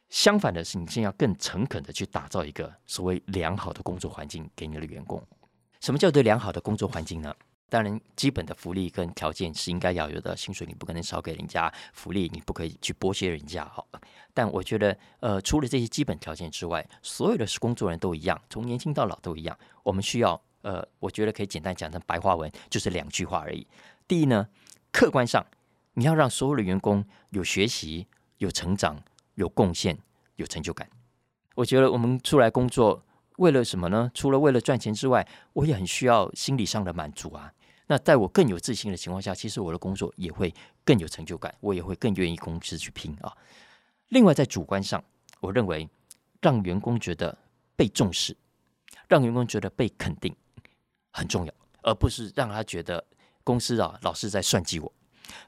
[0.09, 5.25] 相反的是，你先要更诚恳的去打造一个所谓良好的工作环境给你的员工。
[5.79, 7.33] 什么叫做良好的工作环境呢？
[7.71, 10.35] 当然，基本的福利跟条件是应该要有的。
[10.35, 13.63] 薪水你不可能少给人家，福利你不可以去剥削人家。
[13.65, 13.87] 好，
[14.33, 19.55] 但我觉得，呃，除了这些基本条件之外，所有的工作人都一样，从年轻到老都一样。
[19.83, 23.67] 我们需要，呃，我觉得可以简单讲成白话文，就是两句话而已。
[24.07, 24.47] 第一呢，
[24.91, 25.45] 客观上
[25.93, 28.07] 你要让所有的员工有学习、
[28.39, 28.99] 有成长、
[29.35, 29.95] 有贡献、
[30.37, 30.89] 有成就感。
[31.53, 33.05] 我觉得我们出来工作。
[33.39, 34.11] 为了什么呢？
[34.13, 37.51] 除了为了赚钱之外，我也很需要心理上的满足啊。
[37.87, 43.33] 那在我更有自信的情况下，其实我的工作也会更有成就感，我也会更愿意公司去拼啊。
[44.09, 45.01] 另外，在主观上，
[45.39, 45.89] 我认为
[46.41, 47.35] 让员工觉得
[47.77, 48.35] 被重视，
[49.07, 50.35] 让员工觉得被肯定
[51.11, 53.03] 很重要，而不是让他觉得
[53.45, 54.93] 公司啊老是在算计我，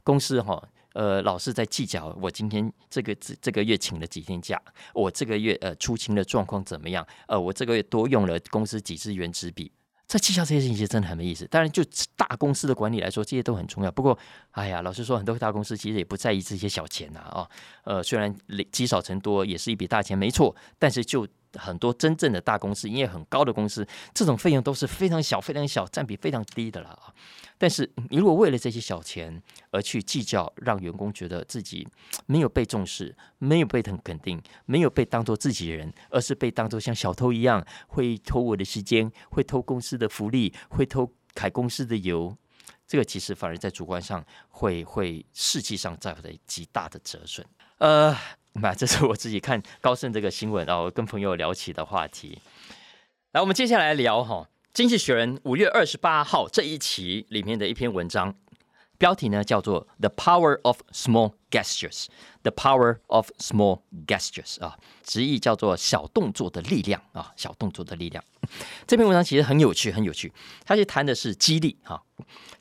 [0.01, 4.61] 公司哈呃老是在计较我今天这个这这个月请了几天假，
[4.93, 7.05] 我这个月呃出勤的状况怎么样？
[7.27, 9.71] 呃，我这个月多用了公司几支原子笔。
[10.07, 11.47] 在计较这些事情其实真的很没意思。
[11.47, 11.81] 当然，就
[12.17, 13.89] 大公司的管理来说，这些都很重要。
[13.89, 14.17] 不过，
[14.51, 17.21] 哎呀，老实说，很多大公司其实也不在意这些小钱呐。
[17.31, 17.49] 哦，
[17.85, 18.35] 呃，虽然
[18.73, 20.53] 积少成多也是一笔大钱，没错。
[20.77, 27.13] 但是就很多真正的大公司，因为很高的公司，这种费用都是非常小、非常小，占比非常低的了啊。
[27.57, 31.87] 但是你如果为了这些小钱而去计较，让员工觉得自己
[32.25, 42.35] 没有被重视、没有被很肯定、没有被当做自己人，而是被当做像小偷一样，会偷我的时间，会偷公司的福利，会偷开公司的油，
[42.87, 47.45] 这个其实反而在主观上会会士气上造成极大的折损。
[47.77, 48.17] 呃。
[48.61, 52.37] 那这是我自己看高盛这个新闻啊，我跟朋友聊起的话题。
[53.31, 58.35] 来，我们接下来聊哈，《经济学人》五月二十八号这一期里面的一篇文章，
[58.97, 62.05] 标题呢叫做《The Power of Small Gestures》
[62.43, 68.21] ，The Power of Small Gestures 啊，直译叫做“小动作的力量”啊，小动作的力量。
[68.85, 70.33] 这篇文章其实很有趣，很有趣，
[70.65, 72.03] 它就谈的是激励哈。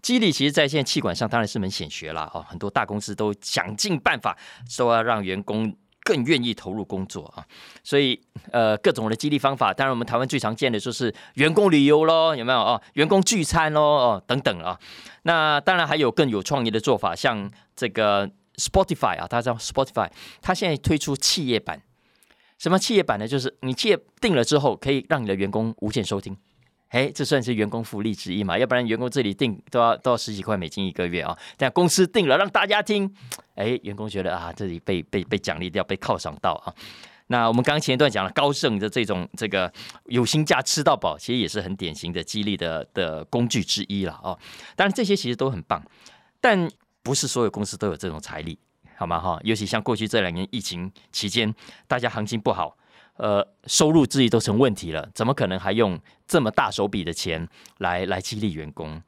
[0.00, 4.38] 激励其实，在现在气管上当然是门显学了哦，很多大公司都想尽办法，
[4.78, 7.44] 都要让员工更愿意投入工作啊。
[7.82, 8.20] 所以，
[8.52, 12.80] 呃，各种的激励方法，当然我们台湾最常见的就是员工旅游喽，有没有啊？
[12.94, 14.78] 员工聚餐喽，哦，等等啊。
[15.22, 20.10] 那当然还有更有创意的做法，像这个 Spotify 啊，大家知道 Spotify，
[20.40, 21.82] 它现在推出企业版。
[22.58, 23.26] 什么企业版呢？
[23.26, 26.36] 就是你企业定了之后，可以让你的员工无限收听。
[26.90, 28.58] 哎，这算是员工福利之一嘛？
[28.58, 31.36] 要不然员工这里定都要都要十几块美金一个月啊。
[31.56, 33.08] 但公司定了让大家听，
[33.54, 36.74] 哎，员工觉得啊，这里被被被奖励掉，被犒赏到啊。
[37.28, 39.72] 那我们刚刚前一段讲了高盛的这种这个
[40.06, 44.36] 有薪假吃到饱，其实也是很典型的激励的的工具之一了哦。
[44.74, 45.80] 当然这些其实都很棒，
[46.40, 46.68] 但
[47.04, 48.58] 不是所有公司都有这种财力，
[48.96, 49.20] 好吗？
[49.20, 51.54] 哈，尤其像过去这两年疫情期间，
[51.86, 52.76] 大家行情不好。
[53.20, 59.02] 呃，收入自己都成问题了，怎么可能还用这么大手笔的钱来来激励员工？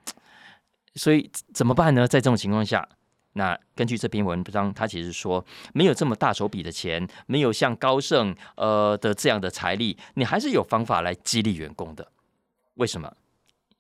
[0.96, 2.07] 所以怎么办呢？
[2.07, 2.87] 在这种情况下，
[3.33, 12.07] 那根据这篇文章，他其实说没有这么大手笔的钱，没有像高盛呃的这样的财力，你还是有方法来激励员工的。
[12.75, 13.11] 为什么？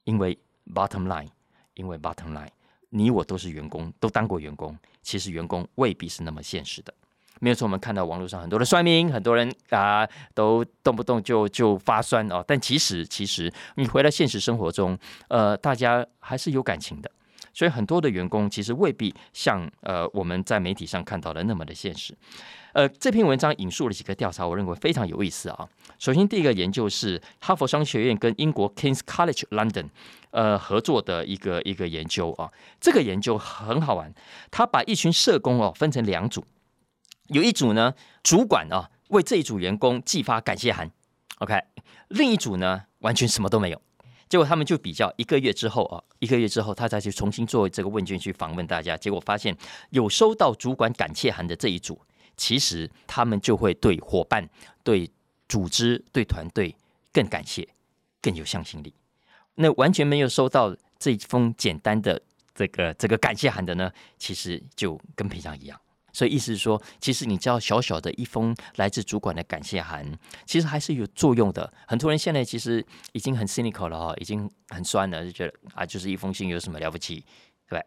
[0.04, 0.38] 因为
[0.74, 1.28] bottom line，
[1.74, 2.48] 因为 bottom line，
[2.88, 6.94] 你我都是员工，都当过员工，其实员工未必是那么现实的。
[7.42, 12.42] 没有错，我们看到网络上很多的酸民，很多人啊都动不动就就发酸哦。
[12.46, 17.10] 但其实，其实你回到现实生活中，呃，大家还是有感情的。
[17.52, 22.16] 所以很多的员工其实未必像呃我们在媒体上看到的那么的现实。
[22.74, 25.68] 呃，这篇文章引述了几个调查，我认为非常有意思啊。
[25.98, 29.88] 首先，第一个研究是哈佛商学院跟英国 King's College London
[30.30, 32.48] 呃合作的一个一个研究啊。
[32.80, 34.14] 这个研究很好玩，
[34.52, 36.44] 他把一群社工哦分成两组。
[37.32, 40.90] 有一组呢，主管啊为这一组员工寄发感谢函
[41.38, 41.58] ，OK。
[42.08, 43.80] 另一组呢，完全什么都没有。
[44.28, 49.56] 结果他们就比较一个月之后啊，一个月之后他再去重新做这个问卷去访问大家，结果发现
[49.90, 52.00] 有收到主管感谢函的这一组，
[52.36, 54.48] 其实他们就会对伙伴、
[54.82, 55.10] 对
[55.48, 56.74] 组织、对团队
[57.12, 57.66] 更感谢，
[58.20, 58.94] 更有向心力。
[59.54, 62.20] 那完全没有收到这封简单的
[62.54, 65.78] 这个这个感谢函的呢，其实就跟平常一样。
[66.12, 70.06] 所以意思是说，其实你知道小小的一封来自主管的感谢函，
[70.44, 71.72] 其实还是有作用的。
[71.86, 77.24] 很多人现在其实已经很 cynical 了哈，已经很酸了，就觉得啊，就是一封信有什么了不起，
[77.68, 77.82] 对。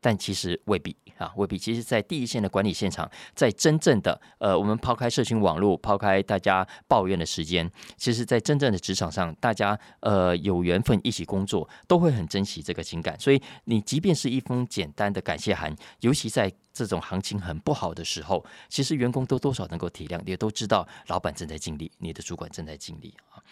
[0.00, 1.58] 但其实未必啊，未必。
[1.58, 13.18] 其实，在第一线的管理现场，在真正的呃，我们抛开社群网络，抛开大家抱怨的时间，其实，在真正的职场上，大家呃有缘分一起工作，都会很珍惜这个情感。
[13.20, 23.42] 所以，你即便是一封简单的感谢函，尤其在这种行情很不好的时候，其实员工都多少能够体谅，也都知道老板正在尽力，你的主管正在尽力啊。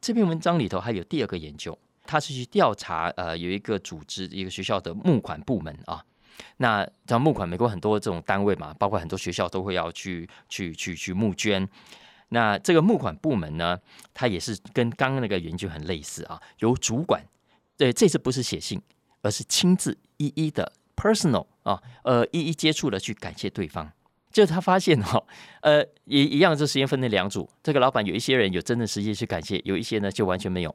[0.00, 1.78] 这篇文章里头还有第二个研究。
[2.10, 6.04] 他是去调查，呃，有一个组织，一个学校的募款部门啊。
[6.56, 11.68] 那像募款，美国很多这种单位嘛，包括很多学校都会要去去去去募捐。
[12.30, 13.78] 那这个募款部门呢，
[14.12, 17.22] 它也是跟刚刚那个研究很类似啊，由主管，
[17.76, 18.82] 对，这次不是写信，
[19.22, 23.88] 而是亲自一一的 personal 啊，呃，一一接触的去感谢对方。
[24.32, 25.22] 就他发现哈，
[25.62, 30.74] 呃，也一样，这时间分成两组，这个老板有一些人有真的时间去感谢，有一些呢就完全没有。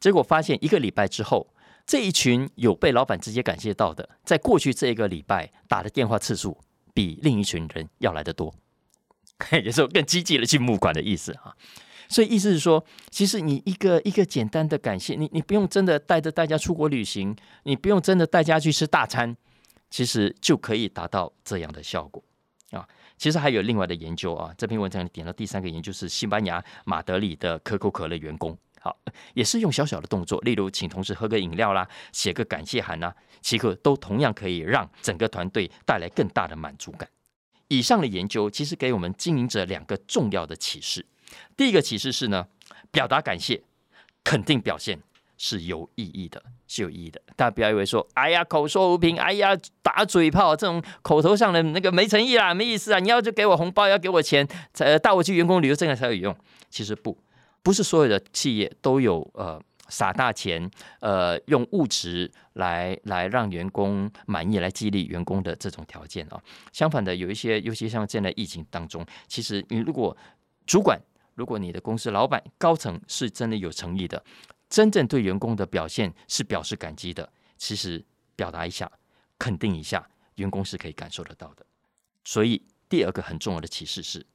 [0.00, 1.54] 结果发现，一个礼拜之后，
[1.86, 6.58] 这一群有被老板直接感谢到的，在过去这一个礼拜打的电话次数，
[6.92, 8.54] 比另一群人要来的多，
[9.52, 11.54] 也是更积极的去募款的意思啊。
[12.08, 19.34] 所以意思是说，其实你一个一个简单的感谢，你你不用真的带着大家出国旅行，你不用真的带家去吃大餐，
[19.90, 22.22] 其实就可以达到这样的效果
[22.72, 22.86] 啊。
[23.16, 28.94] 其实还有另外的研究啊，这篇文章里点到第三个研究是西班牙马德里的可口可乐员工，好，
[29.32, 37.08] 也是用小小的动作，例如请同事喝个饮料啦，写个感谢函呐，其实都同样可以让整个团队带来更大的满足感。
[37.68, 41.06] 以上的研究其实给我们经营者两个重要的启示。
[41.56, 42.46] 第一个启示是呢，
[42.90, 43.62] 表达感谢、
[44.22, 45.00] 肯定表现
[45.38, 47.18] 是有意义的，是有意义的。
[47.34, 52.98] 大家不要以为说，哎呀，口说无凭，哎呀，打嘴炮，这种口头上的那个没诚意啦，没意思啊！
[52.98, 54.46] 你要就给我红包，要给我钱，
[54.80, 56.36] 呃，带我去员工旅游，这样才有用。
[56.68, 57.16] 其实不，
[57.64, 59.60] 不是所有的企业都有呃。
[59.90, 60.68] 撒大钱，
[61.00, 66.42] 呃，用物质来来让员工满意，来激励员工的这种条件啊。
[66.72, 70.16] 相反的，有一些，尤其像现在疫情当中，其实你如果
[70.66, 70.98] 主管，
[71.34, 74.24] 如果你的公司老板高层是真的有诚意的，
[74.70, 78.02] 真正对员工的表现是表示感激的，其实
[78.34, 78.90] 表达一下，
[79.38, 81.64] 肯定一下，员工是可以感受得到的。
[82.24, 84.26] 所以第二个很重要的启示是，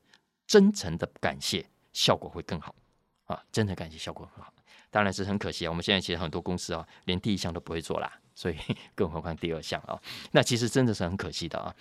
[0.45, 2.75] 真诚的感谢效果会更好
[3.29, 4.53] 啊，真的感谢效果很好。
[4.91, 5.69] 当然是很可惜啊！
[5.69, 8.57] 我们现在其实很多公司啊，连第一项都不会做啦，所以
[8.95, 9.93] 更何况第二项啊？
[10.31, 11.73] 那其实真的是很可惜的啊！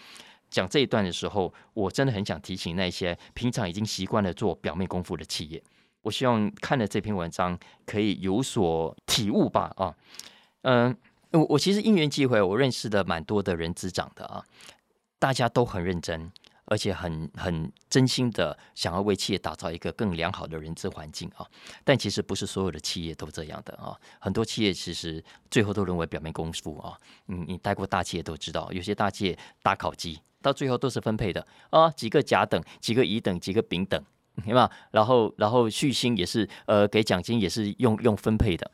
[0.51, 5.63] 讲这一段的时候，我真的很想提醒那些平常已经习惯了做表面功夫的企业，
[6.03, 9.97] 我希望看了这篇文章可以有所体悟吧啊！
[10.63, 10.95] 嗯，
[11.31, 14.45] 我我其实因缘际会，我认识的蛮多的人资长的啊，
[15.19, 16.31] 大家都很认真。
[16.71, 21.47] 而且很很真心的想要为企业打造一个更良好的人资环境啊，
[21.83, 26.99] 但其实不是所有的企业都这样的啊，很多企业其实最后都沦为表面功夫啊。
[27.27, 34.03] 你你待过大企业都知道，有些大企业打考绩到最后都是分配的啊，几个甲等，几个乙等，几个丙等，
[34.45, 34.71] 对吧？
[34.91, 38.71] 然后然后续薪也是呃给奖金也是用用分配的，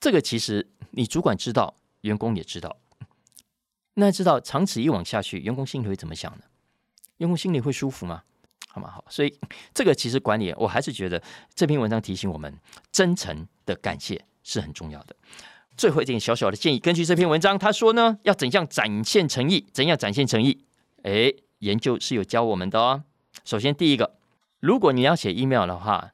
[0.00, 2.76] 这个其实你主管知道，员工也知道，
[3.94, 6.44] 那知道长此以往下去，员工心里会怎么想呢？
[7.18, 8.22] 员工心里会舒服吗？
[8.68, 8.90] 好吗？
[8.90, 9.38] 好，所以
[9.72, 11.22] 这个其实管理，我还是觉得
[11.54, 12.52] 这篇文章提醒我们，
[12.92, 15.16] 真诚的感谢是很重要的。
[15.76, 19.66] 最后一点小小的建议，根据这篇文章，他说呢，要怎样展现诚意？
[19.72, 20.64] 怎样展现诚意？
[21.02, 23.04] 诶，研究是有教我们的哦。
[23.44, 24.16] 首先，第一个，
[24.60, 26.12] 如果你要写 email 的话，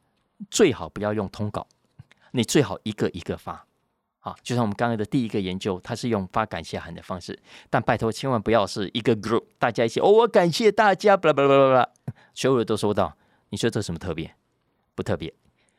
[0.51, 1.69] 最好不要用通稿，
[2.33, 3.67] 你最好一个一个发。
[4.25, 7.37] 好，就像我们刚刚的第一个研究，它是用发感谢函的方式，
[7.69, 11.89] 但拜托千万不要是一个 group，大家一起哦，我感谢大家，巴拉巴拉巴拉，
[12.33, 14.33] 所有人都收到，你说这什么特别？
[14.95, 15.35] 不特别。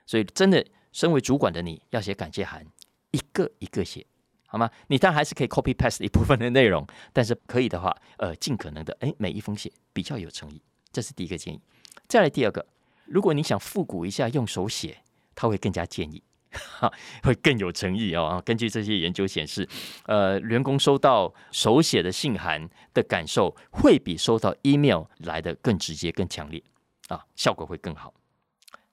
[0.06, 2.66] 所以真的，身为主管的你要写感谢函，
[3.12, 4.06] 一个一个写，
[4.46, 4.70] 好吗？
[4.88, 11.62] 你当然还是可以 copy paste 一部分的内容，但是可以的话，呃，尽可能的，哎，每一封写比较有诚意，这是第一个建议。
[12.10, 12.66] 再来第二个，
[13.06, 14.98] 如果你想复古一下，用手写，
[15.34, 16.22] 他会更加建议。
[16.54, 16.92] 哈，
[17.24, 18.42] 会更有诚意哦。
[18.46, 19.68] 根据这些研究显示，
[20.06, 26.62] 呃，员工收到手写的信函的感受，会比收到 email 来的更直接、更强烈
[27.08, 28.14] 啊，效果会更好。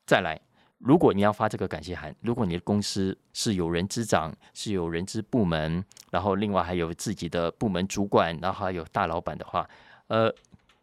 [0.07, 0.41] 再来，
[0.79, 9.69] 如果你要发这个感谢函，如果你的公司是有人之长、是有人之部门，然后另外还有自己的部门主管，然后还有大老板的话，
[10.09, 10.35] 呃，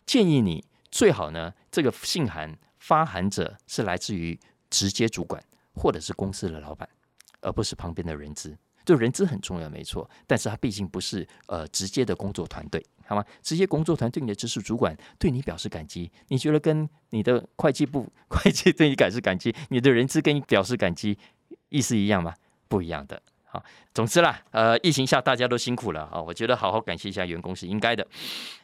[0.05, 5.43] 建议你最好呢，这个信函发函者是来自于直接主管。
[5.77, 6.87] 或者是公司的老板，
[7.41, 8.57] 而不是旁边的人资。
[8.85, 13.25] 就人资很重要，没错，但是他毕竟不是呃直接的工作团队，好吗？
[13.43, 21.17] 直接工作团队你的直属主管对你表示感激，你觉得跟你的会计部 会计对你表示感激，你的人资跟你表示感激，
[21.67, 22.33] 意思一样吗？
[22.69, 23.21] 不一样的。
[23.43, 23.61] 好，
[23.93, 28.07] 总之啦，呃，疫情下大家都辛苦了啊，我觉得好好感谢一下员工是应该的。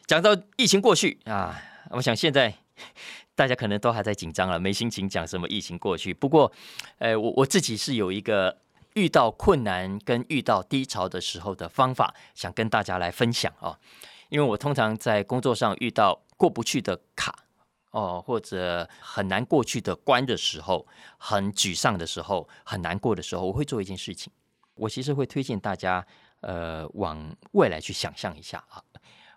[0.05, 2.55] 讲到疫情过去啊，我想现在。
[3.35, 6.13] 大家可能都还在紧张了，没心情讲什么疫情过去。
[6.13, 6.51] 不过，
[6.99, 8.55] 呃，我我自己是有一个
[8.93, 13.75] 遇到困难跟遇到低潮的时候的方法，想跟大家来分享哦。
[14.29, 17.35] 因为我通常在工作上遇到过不去的卡
[17.89, 20.85] 哦，或者很难过去的关的时候，
[21.17, 24.31] 很沮丧的时候，很难过的时候，我会做一件事情。
[24.75, 26.05] 我其实会推荐大家，
[26.41, 28.81] 呃，往未来去想象一下啊。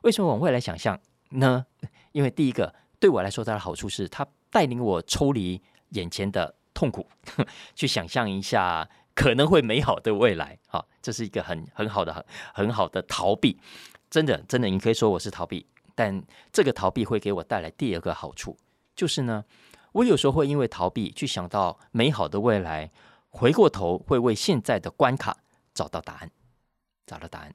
[0.03, 1.65] 为什么往未来想象呢？
[2.13, 2.75] 因为第一个。
[2.99, 7.07] 对我来说，它的好处是，它带领我抽离眼前的痛苦，
[7.75, 10.59] 去想象一下可能会美好的未来。
[10.67, 12.25] 好，这是一个很很好的、很
[12.55, 13.59] 很好的逃避。
[14.09, 18.57] 真的，真的，你可以说我是逃避，但这个逃避会给我带来第二个好处，
[18.95, 19.45] 就是呢，
[19.93, 22.91] 我有时候会因为逃避去想到美好的未来，
[23.31, 25.37] 回过头会为现在的关卡
[25.75, 26.31] 找到答案，
[27.05, 27.55] 找到答案。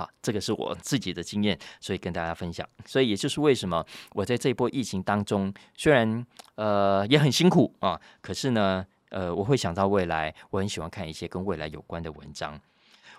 [0.00, 2.66] 啊，这个是我自己的经验，所以跟大家分享。
[2.86, 12.58] 所以也就是为什么我在这波疫情当中，虽然呃也很辛苦啊，可是呢，呃，我会想到未来，我很喜欢看一些跟未来有关的文章。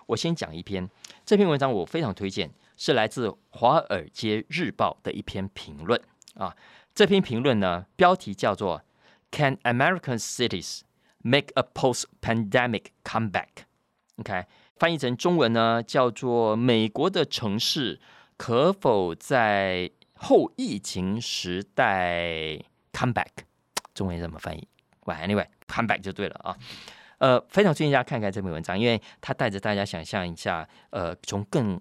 [0.06, 0.90] 我先讲一篇，
[1.24, 6.00] 这篇文章我非常推荐，是来自《华尔街日报》的一篇评论
[6.34, 6.56] 啊。
[6.92, 8.82] 这篇评论呢，标题叫做
[9.30, 10.80] “Can American cities
[11.18, 14.44] make a post-pandemic comeback？”OK，
[14.82, 18.00] 翻译成中文呢，叫做“美国的城市
[18.36, 22.58] 可否在后疫情时代
[22.92, 23.44] comeback？”
[23.94, 24.66] 中文怎么翻译
[25.04, 26.58] 喂？Anyway，comeback 就对了啊。
[27.18, 31.80] 呃，非常建议大家看看这篇文章，因为它带着大家想象一下，呃，从更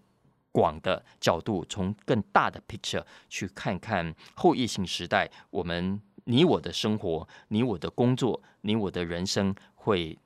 [0.51, 10.19] 广的角度，从更大的 picture 去看看后疫情时代，我们你我的生活，你我的工作，你我的人生会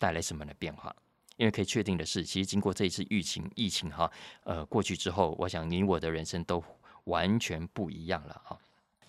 [0.00, 0.92] 带来什么样的变化？
[1.40, 4.10] 因为可以确定的是，其实经过这一次疫情，疫情哈，
[4.44, 6.62] 呃，过去之后，我想你我的人生都
[7.04, 8.58] 完全不一样了啊。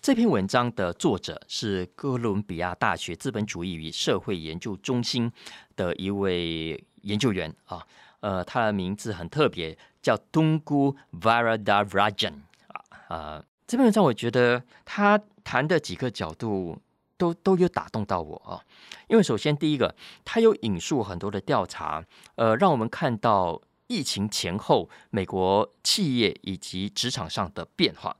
[0.00, 5.30] 这篇文章的作者是哥伦比亚大学资本主义与社会研究中心
[5.76, 7.86] 的一位研究员啊，
[8.20, 12.32] 呃，他的名字很特别，叫 Tungu Varadarajan
[12.68, 13.44] 啊啊。
[13.66, 16.80] 这篇文章我觉得他谈的几个角度
[17.22, 18.58] 都都有打动到我啊，
[19.06, 19.94] 因为首先第一个，
[20.24, 22.04] 他有引述很多的调查，
[22.34, 28.16] 呃，让我们看到疫情前后美国企业以及职场上的变化。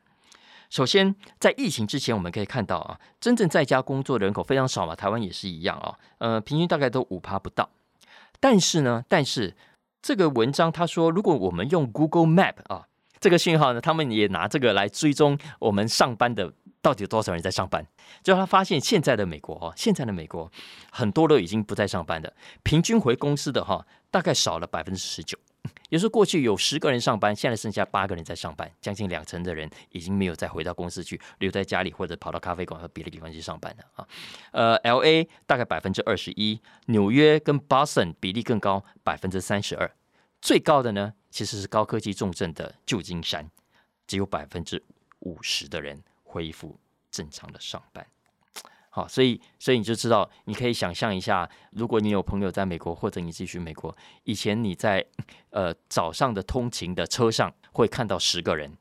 [0.71, 7.69] 首先，在疫情之前，我们可以看到啊，真正在家工作的人口非常少嘛，台湾也是一样啊，呃，平均大概都五趴不到。
[8.39, 9.57] 但是呢，但是
[10.01, 12.87] 这个文章他说，如果我们用 Google Map 啊
[13.19, 17.87] 这个信号呢，他们也拿这个来追踪我们上班的到底有多少人在上班，
[18.23, 20.51] 就他发现现在的美国哦，现在的美国
[20.91, 25.39] 很多都已经不在上班的，平均回公司的哈，大概少了百分之十九。
[25.91, 34.09] 也是过去有十个人上班，现在剩下八个人在上班，将近两成的人已经没有再回到公司去，留在家里或者跑到咖啡馆和别的地方去上班了啊。
[34.51, 39.89] 呃，L A 大概百分之二十一，纽约跟 Boston 比例更高，百分之三十二。
[40.41, 43.49] 最高的呢，其实是高科技重镇的旧金山，
[44.09, 44.83] 只有百分之
[45.21, 46.03] 五十的人
[46.33, 46.79] 恢复
[47.11, 48.07] 正常的上班。
[48.89, 55.05] 好，所以所以你就知道，你可以想象一下，如果你有朋友在美国，或者你自己去美国，以前你在
[55.51, 58.77] 呃早上的通勤的车上会看到十个人，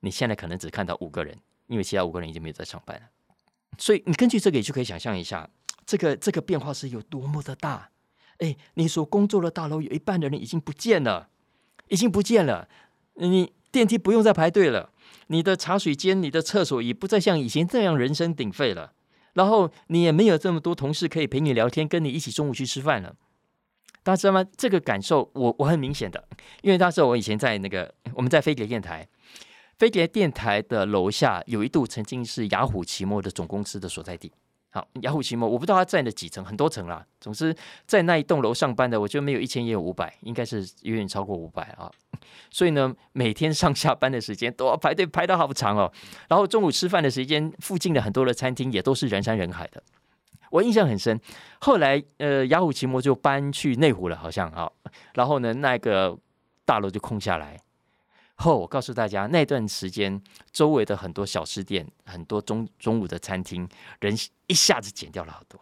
[0.00, 3.02] 你现在可能只看到五个人，因为其他五个人已经没有在上班了。
[3.78, 5.48] 所以你根据这个也就可以想象一下，
[5.84, 7.90] 这个这个变化是有多么的大。
[8.38, 11.28] 哎，你所工作的大楼有一半的人已经不见了，
[11.88, 12.68] 已经不见了，
[13.14, 14.91] 你电梯不用再排队了，
[15.28, 18.92] 你的茶水间、你的厕所也不再像以前这样人声鼎沸了。
[19.34, 23.14] 然后你也没有这么多同事可以陪你聊天，跟你一起中午去吃饭了。
[24.02, 24.44] 大家知道吗？
[24.56, 26.28] 这个感受我我很明显的，
[26.60, 29.08] 因为当时我以前在那个我们在飞碟电台，
[29.78, 34.32] 飞碟电台的楼下有一度曾经是雅虎奇摩的总公司的所在地。
[34.74, 37.04] 好，雅虎奇摩，我不知道他占了几层，很多层啦。
[37.20, 37.54] 总之，
[37.86, 41.92] 在那一栋楼上班的，我觉得没有一千也有五百，应该是远远超过五百啊。
[42.50, 45.92] 所以呢，每天上下班的时间都要排队排到好长哦。
[46.26, 49.82] 然后中午吃饭的时间，附近的很多的餐厅也都是人山人海的。
[50.50, 51.20] 我印象很深。
[51.60, 54.70] 后来，呃，雅虎奇摩就搬去内湖了，好像啊。
[55.12, 56.16] 然后呢，那个
[56.64, 57.58] 大楼就空下来。
[58.42, 60.20] 后，我告诉大家，那段时间
[60.52, 63.68] 周围的很多小吃店、很多中中午的餐厅，
[64.00, 64.14] 人
[64.46, 65.58] 一下子减掉了好多。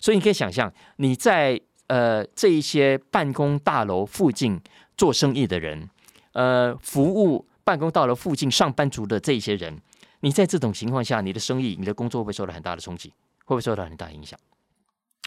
[0.00, 4.60] 所以你可以想象，你在呃这一些办公大楼附近
[4.96, 5.88] 做生意的人，
[6.32, 9.80] 呃，服务办公大楼附近上班族的这一些人，
[10.20, 13.10] 你在这种情况下，你的生意、你的工作会不会受到很大的冲击？
[13.44, 14.38] 会不会受到很大影响？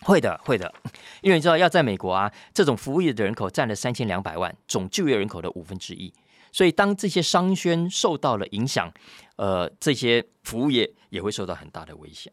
[0.04, 0.74] 会的，会的。
[1.22, 6.14] 因为你知道，要在美国啊，这种服务业的人口占了三千两百万总就业人口的五分之一。
[6.56, 8.90] 所以，当这些商圈受到了影响，
[9.36, 12.32] 呃，这些服务业也会受到很大的危险。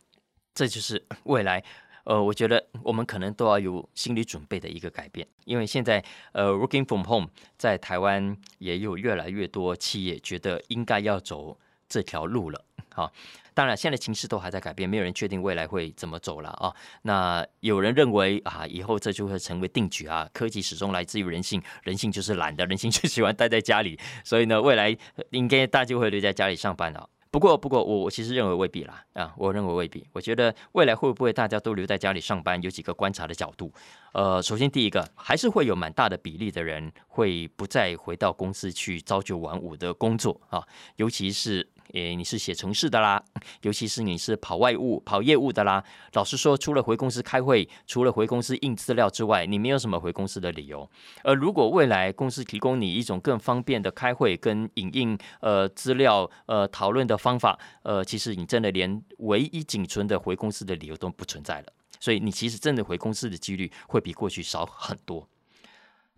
[0.55, 1.61] 这就是未来，
[2.05, 5.27] 呃，我觉得我们可能都要有心理准备的一个改变。
[5.45, 6.01] 因为现在，
[6.31, 11.59] 呃，working from home 在台湾也有越来越多企业觉得应该要走
[11.89, 12.65] 这条路了。
[12.95, 13.13] 好。
[13.55, 16.73] 当然，现在情势都还在改变，没有人确定未来会怎么走了啊。
[17.03, 20.29] 那有人认为啊，以后这就会成为定局啊。
[20.33, 24.97] 科技始终来自于人性，人性就是懒的，人性就喜欢待在家里，所以呢，未来
[25.31, 27.09] 应该大家就会留在家里上班了。
[27.31, 30.07] 不过，不过我我其实认为未必啦啊，我认为未必。
[30.13, 33.73] 我觉得未来会不会大家都留在家里上班，有几个观察的角度。
[34.13, 40.63] 呃，首先第一个，还是会有蛮大的比例的人会不再回到公司去朝九晚五的工作啊，
[40.97, 43.23] 尤其是诶，你是写城市的啦，
[43.63, 45.85] 尤其是你是跑外务、跑业务的啦。
[46.15, 50.89] 老实说，除了回公司开会，除了回公司印资料之外，你没有什么回公司的理由。
[51.23, 61.67] 而如果未来公司提供你一种更方便的开会跟影印呃资料呃讨论的方法，呃，其实你真的连唯一仅存的回公司的理由都不存在了。
[62.01, 65.29] 所以你其实真的回公司的几率会比过去少很多。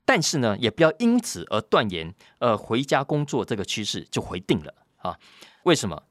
[0.07, 5.19] 但是呢，也不要因此而断言，呃，回家工作这个趋势就回定了啊。
[5.65, 6.03] 为什么？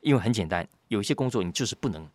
[0.00, 2.06] 因为很简单，有一些工作你就是不能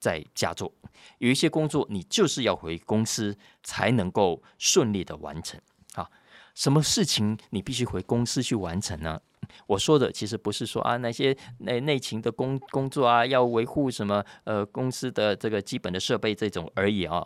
[0.00, 0.72] 在家做，
[1.18, 5.60] 有一些工作你就是要回公司才能够顺利的完成。
[5.94, 6.10] 啊，
[6.54, 9.20] 什么事情你必须回公司去完成呢？
[9.66, 17.22] 我说的其实不是说啊那些内内勤的工工作啊，要维护什么呃公司的这个基本的设备这种而已啊，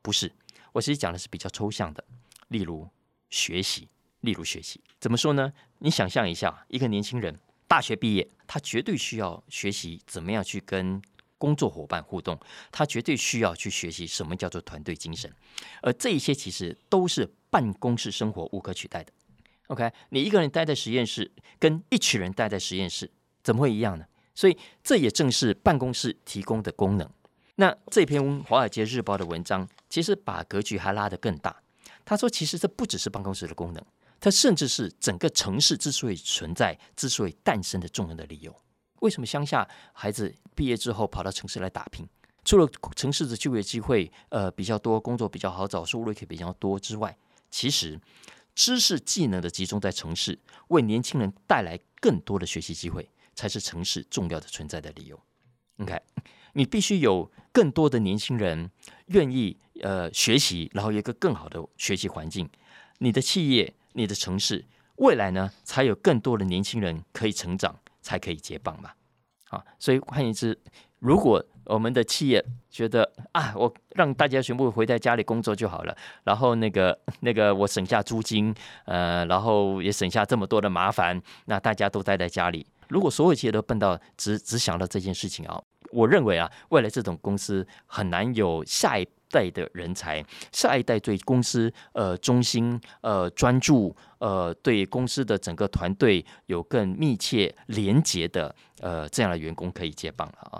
[0.00, 0.30] 不是。
[0.72, 2.04] 我其实讲的是比较抽象的，
[2.48, 2.88] 例如
[3.30, 3.88] 学习，
[4.20, 5.52] 例如学习，怎么说呢？
[5.78, 7.36] 你想象一下，一个年轻人。
[7.68, 11.00] 大学毕业，他绝对需要学习怎么样去跟
[11.38, 12.38] 工作伙伴互动，
[12.72, 15.30] 他绝对需要去学习什么叫做团队精神，
[15.82, 19.12] 而这一些其实都是办公室生活无可取代的。
[19.66, 23.10] OK，你一个人待在实验室，跟一群人待在实验室，
[23.42, 24.06] 怎么会一样呢？
[24.34, 27.10] 所以这也正是办公室提供的功能。
[27.56, 31.62] 那这篇《华尔街日报》的文章其实把格局还拉得更大，
[32.04, 33.84] 他说，其实这不只是办公室的功能。
[34.26, 38.52] 它甚至是整个城市之所以存在、之所以诞生的重要的理由。
[38.98, 42.04] 为什么乡下孩子毕业之后跑到城市来打拼？
[42.44, 47.16] 除了城市的就业机会呃比较多，工作比较好找，收入也比较多之外，
[47.52, 48.00] 其实
[48.52, 50.36] 知识技能的集中在城市，
[50.70, 55.16] 为年轻人带来更多的学习机会，才是城市重要的存在的理由。
[55.76, 55.96] OK，
[56.54, 58.68] 你必须有更多的年轻人
[59.06, 62.50] 愿意呃学习，然后有一个更好的学习环境，
[62.98, 63.72] 你的企业。
[63.96, 64.62] 你的城市
[64.96, 68.90] 未来呢，才有更多的年轻人可以成长，才可以接棒嘛。
[69.48, 70.58] 啊，所以换言之，
[70.98, 82.66] 如果我们的企业觉得啊，我让大家全部回在家里工作就好了，然后那个 那个我省下租金，呃，然后也省下这么多的麻烦，那大家都待在家里。
[82.88, 89.08] 如果所有企业都笨到只只想到这件事情啊，我认为啊，未来这种公司很难有下一。
[89.36, 100.56] 代的人才，下一代对公司呃忠心呃专注呃对公司的整个团队有更密切连结的呃这样的员工可以接棒了啊，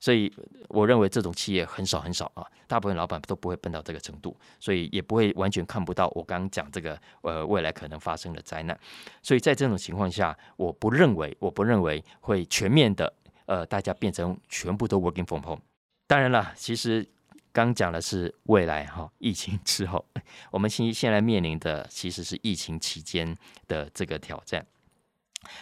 [0.00, 0.32] 所以
[0.68, 8.78] 我认为这种企业很少很少啊，大部分老板都不会笨到这个程度，所以也不会完全看不到我刚刚讲这个呃未来可能发生的灾难，
[9.22, 13.12] 所以在这种情况下，我不认为我不认为会全面的
[13.44, 15.60] 呃大家变成全部都 working from home，
[16.06, 17.06] 当然了，其实。
[17.56, 20.04] 刚讲的是未来哈，疫情之后，
[20.52, 23.34] 我们现现在面临的其实是疫情期间
[23.66, 24.66] 的这个挑战。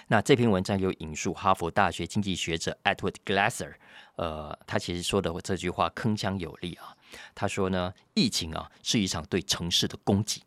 [0.09, 3.75] 那这篇文章有引述哈佛大学经济学者 Edward Glaser，
[4.17, 6.97] 呃，他其实说的这句话铿锵有力啊。
[7.33, 10.43] 他说呢，疫情啊是一场对城市的攻击。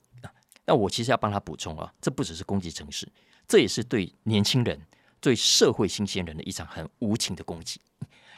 [0.65, 3.07] 那我其实要帮他补充啊，这不只是攻击城市，
[3.47, 4.85] 这也是对年轻人、
[5.21, 7.79] 对社会新鲜人的一场很无情的攻击。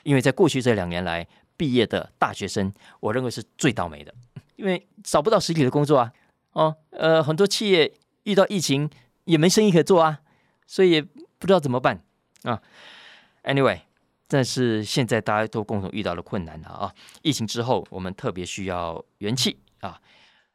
[0.03, 1.27] 因为在过去这两年来，
[1.59, 4.13] 毕业的大学生，我认为是最倒霉的，
[4.55, 6.13] 因为找不到实体的工作啊，
[6.53, 7.93] 哦，呃，很多企业
[8.23, 8.89] 遇到疫情
[9.25, 10.21] 也没生意可做啊，
[10.65, 12.01] 所以也不知道怎么办
[12.43, 12.61] 啊。
[13.43, 13.81] Anyway，
[14.29, 16.93] 这是现在大家都共同遇到的困难了啊。
[17.21, 19.99] 疫情之后，我们特别需要元气啊。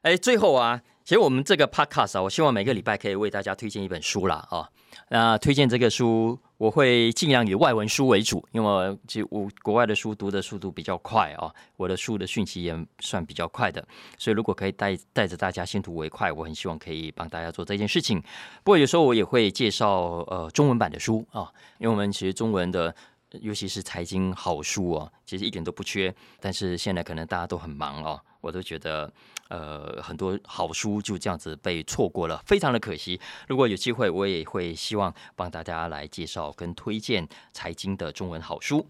[0.01, 0.81] 哎，最后啊。
[1.05, 4.67] 其实我们这个 podcast 啊，我希望每个礼拜可以为大家推荐一本书啦啊。
[5.11, 13.87] 那推荐这个书，我会尽量以外文书为主，因为其实我国外的书读的速度比较快啊，我的书的讯息也算比较快的，
[14.19, 18.21] 所以如果可以带带着大家先读为快，我很希望可以帮大家做这件事情。
[18.63, 22.95] 不过有时候我也会介绍呃中文版的书啊，因为我们其实中文的。
[23.41, 26.15] 尤其是财经好书哦，其实一点都不缺。
[26.39, 29.13] 但是现在可能大家都很忙哦，我都觉得
[29.49, 33.21] 呃很多好书就这样子被错过了，非常的可惜。
[33.49, 38.87] 如果有机会，我也会希望帮大家来介绍跟推荐财经的中文好书。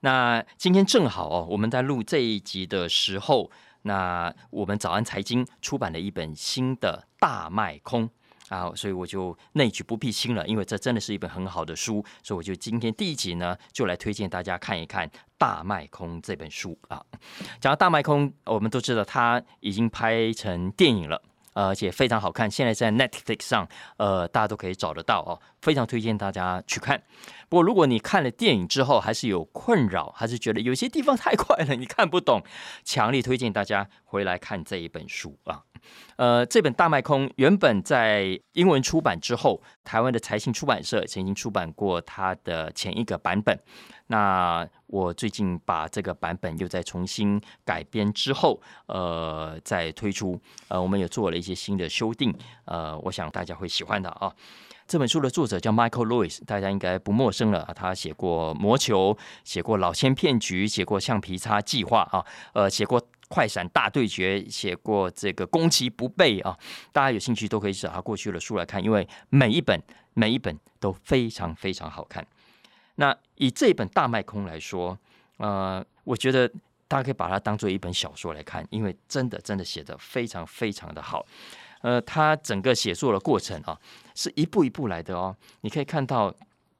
[0.00, 3.50] 那今天正好哦，我们在录这一集的时候，
[3.82, 8.10] 那我们早安财经出版了一本新的大卖空。
[8.48, 17.04] 啊，所以我就内举不避亲了，因为这真的是一本很好的书，所以我就今天第一集呢，就来推荐大家看一看《大麦空》这本书啊。
[17.60, 21.20] 讲到《大麦空》，我们都知道它已经拍成电影了，
[21.54, 27.02] 而且非常好看，现在在 Netflix 上，呃，大家都可以找得到哦，非常推荐大家去看。
[27.48, 32.42] 不过，如果你看了电影之后还是有困扰，还是觉得有些地方太快了，你看不懂，
[32.84, 35.64] 强力推荐大家回来看这一本书啊。
[36.16, 43.58] 呃，这本《大卖空》原本在英文出版之后，台湾的财信出版社曾经出版过它的前一个版本。
[44.08, 50.40] 那我最近把这个版本又再重新改编之后，呃，再推出。
[50.68, 52.32] 呃，我们也做了一些新的修订。
[52.64, 54.32] 呃，我想大家会喜欢的啊。
[54.86, 57.68] 这本书的作者叫 Michael Lewis，大家应该不陌生了。
[57.74, 59.12] 他写过《魔球》，
[59.42, 66.56] 写过《老千骗局》，写过《橡皮擦计划》啊，呃，写过《快闪大对决》，写过这个《攻其不备》啊。
[66.92, 69.80] 大家有兴趣都可以找他过去的书来看，因为每一本
[70.14, 72.26] 每一本都非常非常好看。
[72.96, 74.98] 那以这本《大麦空》来说，
[75.36, 76.48] 呃，我觉得
[76.88, 81.26] 大家可以把它当做一本小说来看，因为真的真的写的非常非常的好。
[81.82, 83.78] 呃，他整个写作的过程啊，
[84.14, 85.36] 是一步一步来的哦。
[85.60, 86.34] 你可以看到，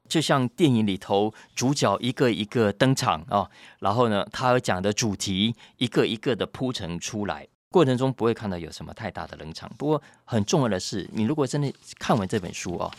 [0.07, 3.49] 就像电影里头主角一个一个登场啊，
[3.79, 9.69] 然后呢，他讲的主题一个一个的铺陈出来，过程中不会看到有什么太大的冷场。
[9.77, 12.91] 不过很重要的是，你如果真的看完这本书哦，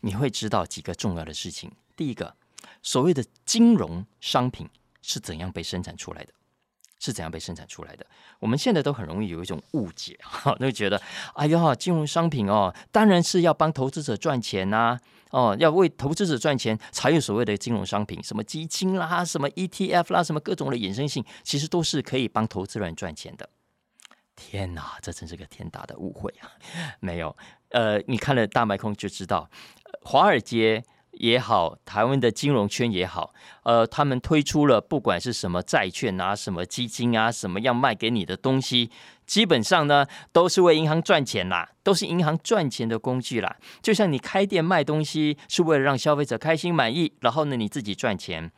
[0.00, 1.70] 你会知道几个重要的事情。
[1.96, 2.34] 第一个，
[2.82, 4.68] 所谓的金融商品
[5.02, 6.32] 是怎样被生产出来的。
[6.98, 8.06] 是怎样被生产出来的？
[8.40, 11.00] 我们现在都很容易有一种误解，哈，都觉得，
[11.34, 14.98] 哎呀，金融商品哦，当然是要帮投资者赚钱呐，
[15.30, 23.48] 哦，要为投资者赚钱才有所谓的金融商品，什么基金啦，什么 ETF 啦，什么各种的衍生性，其实都是可以帮投资人赚钱的。
[24.34, 26.52] 天哪，这真是个天大的误会啊！
[27.00, 27.36] 没有，
[27.70, 29.50] 呃，你看了大麦空就知道，
[30.02, 30.84] 华尔街。
[31.18, 38.90] 也好，台湾的金融圈也好，呃，他们推出了不管是什么债券啊、什么基金啊、什么样卖给你的东西，
[39.26, 43.56] 基本上呢都是为银行赚钱啦，都是银行赚钱的工具啦。
[43.82, 48.50] 就像你开店卖东西是为了让消费者开心满意，然后呢你自己赚钱，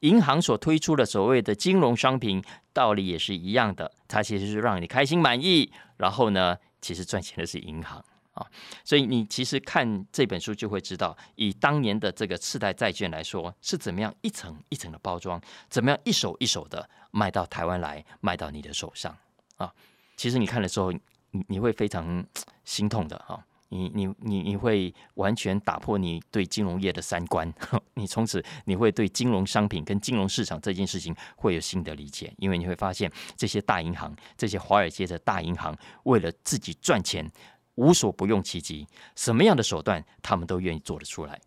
[0.00, 2.42] 银行所推出的所谓的金融商品
[2.72, 8.04] 道理也是一样的，它其实是让你开心满意，然后呢其实赚钱的是银行。
[8.34, 8.44] 啊，
[8.84, 19.16] 所以你其实看这本书就会知道，以当年的这个次贷债券来说，是怎么样一层一层的包装，怎么样一手一手的卖到台湾来，卖到你的手上
[19.56, 19.72] 啊。
[20.16, 20.90] 其实你看的时候，
[21.30, 22.24] 你你会非常
[22.64, 27.52] 心痛的啊，你你你你会完全打破你对金融业的三观，
[27.94, 37.30] 你从此你会对金融商品跟金融市场这件事情会有新的理解，因为你会发现这些大银行，这些华尔街的大银行，为了自己赚钱。
[37.76, 41.40] 无所不用其极，什么样的手段他们都愿意做得出来。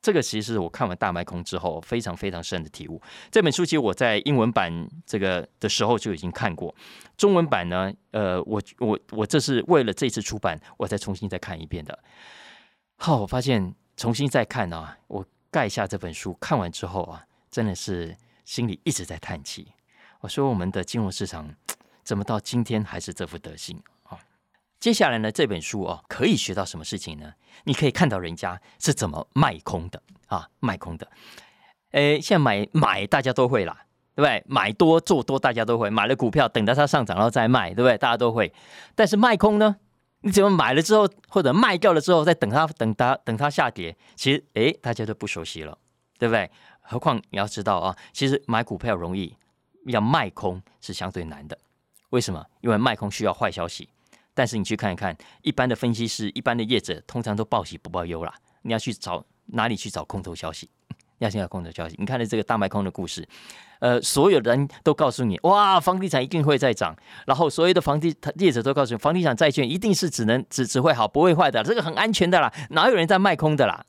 [0.00, 3.00] 这个其实我看完《大麦空》之后非常非常深的体悟。
[3.30, 6.74] 这本书其实我在英文版这个的时候就已经看过，
[7.16, 11.98] 中文版呢，呃，我我我这是为了这次出版，我再重新再看一遍的。
[12.96, 18.14] 好，我发现重新再看啊，我盖下这本书看完之后啊，真的是
[18.44, 19.68] 心里一直在叹气。
[20.20, 21.54] 我说我们的金融市场
[22.02, 23.82] 怎么到今天还是这副德行？
[24.84, 27.32] 接下来呢，这本书哦，可以学到什么事情呢？
[27.64, 31.08] 你可以看到人家是怎么卖空的啊，卖空的。
[31.92, 34.44] 诶，现在买买大家都会啦，对不对？
[34.46, 37.96] 买多做多大家都会，买了股票等到它上涨然后再卖，对不对？
[37.96, 38.52] 大家都会。
[38.94, 39.74] 但是卖空呢？
[40.20, 43.96] 你怎么买了之后或者卖掉了之后再等它等它等它下跌？
[44.16, 45.78] 其实诶，大家都不熟悉了，
[46.18, 46.50] 对不对？
[46.82, 49.34] 何况你要知道啊，其实买股票容易，
[49.86, 51.56] 要卖空是相对难的。
[52.10, 52.44] 为什么？
[52.60, 53.88] 因为卖空需要坏消息。
[54.34, 58.34] 但是你去看一看，一般的分析师、一般的业者，通常都报喜不报忧啦。
[58.62, 60.68] 你要去找哪里去找空头消息？
[61.18, 61.94] 要先找空头消息。
[61.98, 63.26] 你看的这个大卖空的故事，
[63.78, 66.94] 呃，所有人都告诉你，哇，房地产一定会再涨。
[67.26, 73.84] 然后所有的房地业者都告诉你，房地产债券一定是只能只只会好不会坏的，这个很安全的啦，哪有人在卖空的啦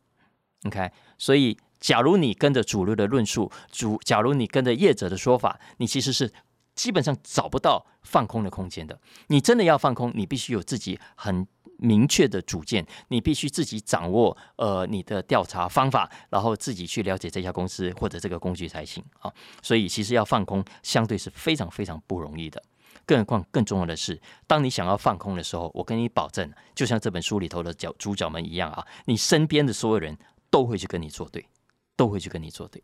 [0.68, 6.32] ？OK，所以假如你跟着主流的论述，主假如你跟着业者的说法，你其实是。
[6.76, 8.99] 基本上找不到放空的空间的。
[9.28, 11.47] 你真的要放空，你必须有自己很
[11.78, 19.34] 明确的主见，你必须自己掌握呃你的调查方法，然后自己去了解这家公司或者这个工具才行啊。
[19.61, 22.61] 所以其实要放空，相对是非常非常不容易的。
[23.05, 30.17] 更何况更重要的是，当你想要放空的时候，我跟你保证，就像这本书里头的角主角们一样啊，你身边的所有人
[30.49, 31.45] 都会去跟你作对，
[31.95, 32.82] 都会去跟你作对。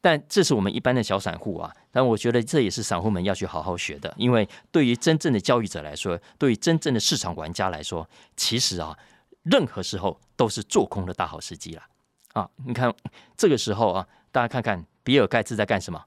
[0.00, 8.96] 但这是我们一般的小散户啊，但我觉得这也是散户们要去好好学的，因为对于真正的交易者来说，对于真正的市场玩家来说，其实啊，
[9.42, 11.82] 任何时候都是做空的大好时机了
[12.32, 12.48] 啊！
[12.64, 12.92] 你看
[13.36, 16.04] 这个时候啊，大家看看比尔盖茨在干什么？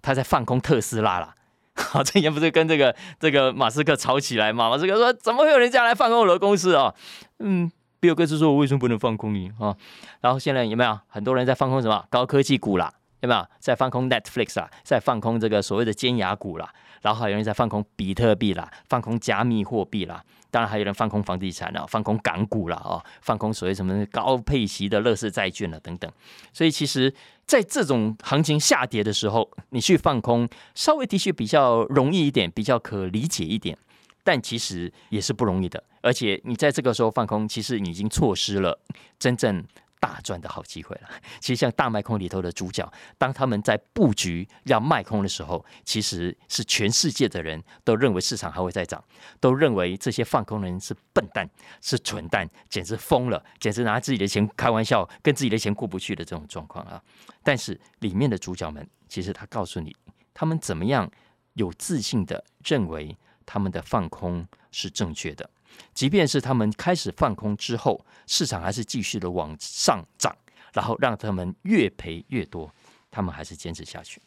[0.00, 1.34] 他在放空特斯拉了。
[1.74, 4.68] 好，之前不是跟这个这个马斯克吵起来嘛？
[4.68, 6.94] 马斯克说：“怎么会有人家来放空我的公司啊？”
[7.40, 9.74] 嗯，比尔盖茨说：“我为什么不能放空你啊？”
[10.20, 12.92] 然后现在有没有很多人在放空什么高科技股啦？
[13.22, 14.70] 有没有在放空 Netflix 啊？
[14.84, 16.72] 在放空这个所谓的尖牙股啦？
[17.00, 26.10] 然后还有人在放空比特币啦，放空加密货币啦，当然还有人放空房地产了，放空港股了哦，放空所谓什么高配息的乐视债券了等等。
[26.52, 27.12] 所以其实，
[27.44, 33.76] 在这种行情下跌的时候，你去放空，稍微的确比较容易一点，比较可理解一点，
[34.22, 35.82] 但其实也是不容易的。
[36.02, 38.78] 而且你在这个时候放空，其实你已经错失了
[39.18, 39.64] 真正。
[40.02, 41.08] 大赚的好机会了。
[41.38, 49.02] 其实像大卖空里头的主角，当他们在布局要卖空的时候，其实是全世界的人都认为市场还会再涨，
[49.38, 51.48] 都认为这些放空的人是笨蛋、
[51.80, 57.00] 是蠢蛋，简直疯了，简直拿自己的钱开玩笑，跟自己的钱过不去的这种状况啊。
[57.44, 59.94] 但是里面的主角们，其实他告诉你，
[60.34, 61.08] 他们怎么样
[61.52, 65.48] 有自信的认为他们的放空是正确的。
[65.94, 70.34] 即便是他们开始放空之后，市场还是继续的往上涨，
[70.72, 72.72] 然后让他们越赔越多，
[73.10, 74.20] 他们还是坚持下去。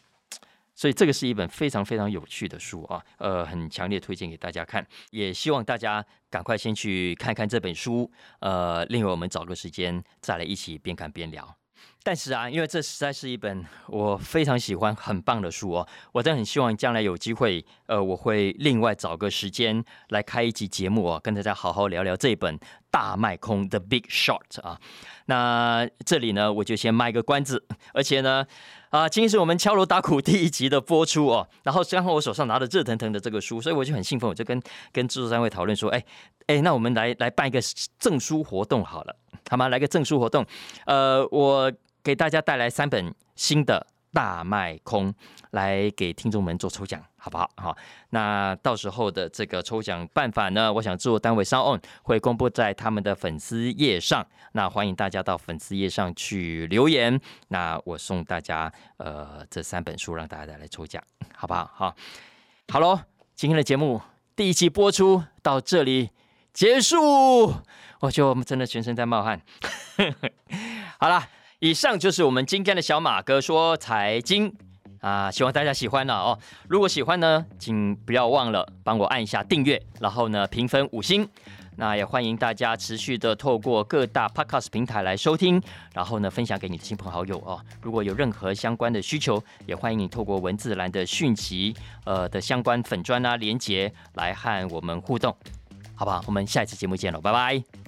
[0.78, 11.56] 所以这个是一本非常非常有趣的书啊，呃，很强烈推荐给大家看，也希望大家赶快先去看看这本书，呃，另外我们找个时间再来一起边看边聊。
[12.04, 22.58] 但是啊，因为这实在是一本我非常喜欢、很棒的书哦，我真的很希望将来有机会，呃，我会另外找个时间来开一集节目哦，跟大家好好聊聊这本
[22.92, 24.80] 《大卖空》的 Big Short 啊。
[25.26, 28.46] 那这里呢，我就先卖个关子，而且呢，
[28.92, 34.62] 啊，今天是我们敲锣打鼓第一集的播出哦，然后刚好我手上拿着热腾腾的这个书，所以我就很兴奋，我就跟
[34.92, 36.06] 跟制作单位讨论说，哎
[36.46, 37.60] 哎，那我们来来办一个
[37.98, 39.16] 证书活动好了，
[39.50, 39.70] 好吗？
[39.70, 40.46] 来个证书活动，
[40.86, 41.72] 呃，我。
[42.06, 43.84] 给大家带来三本新的
[44.14, 45.12] 大卖空，
[45.50, 47.50] 来给听众们做抽奖，好不好？
[47.56, 47.76] 好，
[48.12, 50.72] 那到时候的这个抽奖办法呢？
[50.72, 61.02] 我想制作单位稍 on 会公布在他们的粉丝页上，那欢迎大家到粉丝页上去留言，那我送大家呃这三本书，让大家来抽奖，
[61.34, 61.72] 好不好？
[61.74, 61.96] 好，
[62.68, 63.00] 好喽，
[63.34, 64.00] 今天的节目
[64.36, 66.12] 第一期播出到这里
[66.56, 67.54] 结束，
[68.00, 69.42] 我觉得我们真的全身在冒汗，
[70.98, 71.22] 好了。
[71.60, 74.54] 以上就是我们今天的小马哥说财经
[75.02, 76.40] 啊，希望大家喜欢了哦。
[76.70, 81.28] 如果喜欢呢，请不要忘了帮我按一下订阅，然后呢评分五星。
[81.78, 85.62] 那也欢迎大家持续的透过各大 podcast 平台来收听，
[85.94, 87.60] 然后呢分享给你的亲朋好友哦。
[87.82, 91.76] 如果有任何相关的需求，也欢迎你透过文字栏的讯息
[92.06, 95.36] 呃的相关粉砖啊连接来和我们互动，
[95.96, 96.24] 好不好？
[96.28, 97.85] 我们下一次节目见喽，拜拜。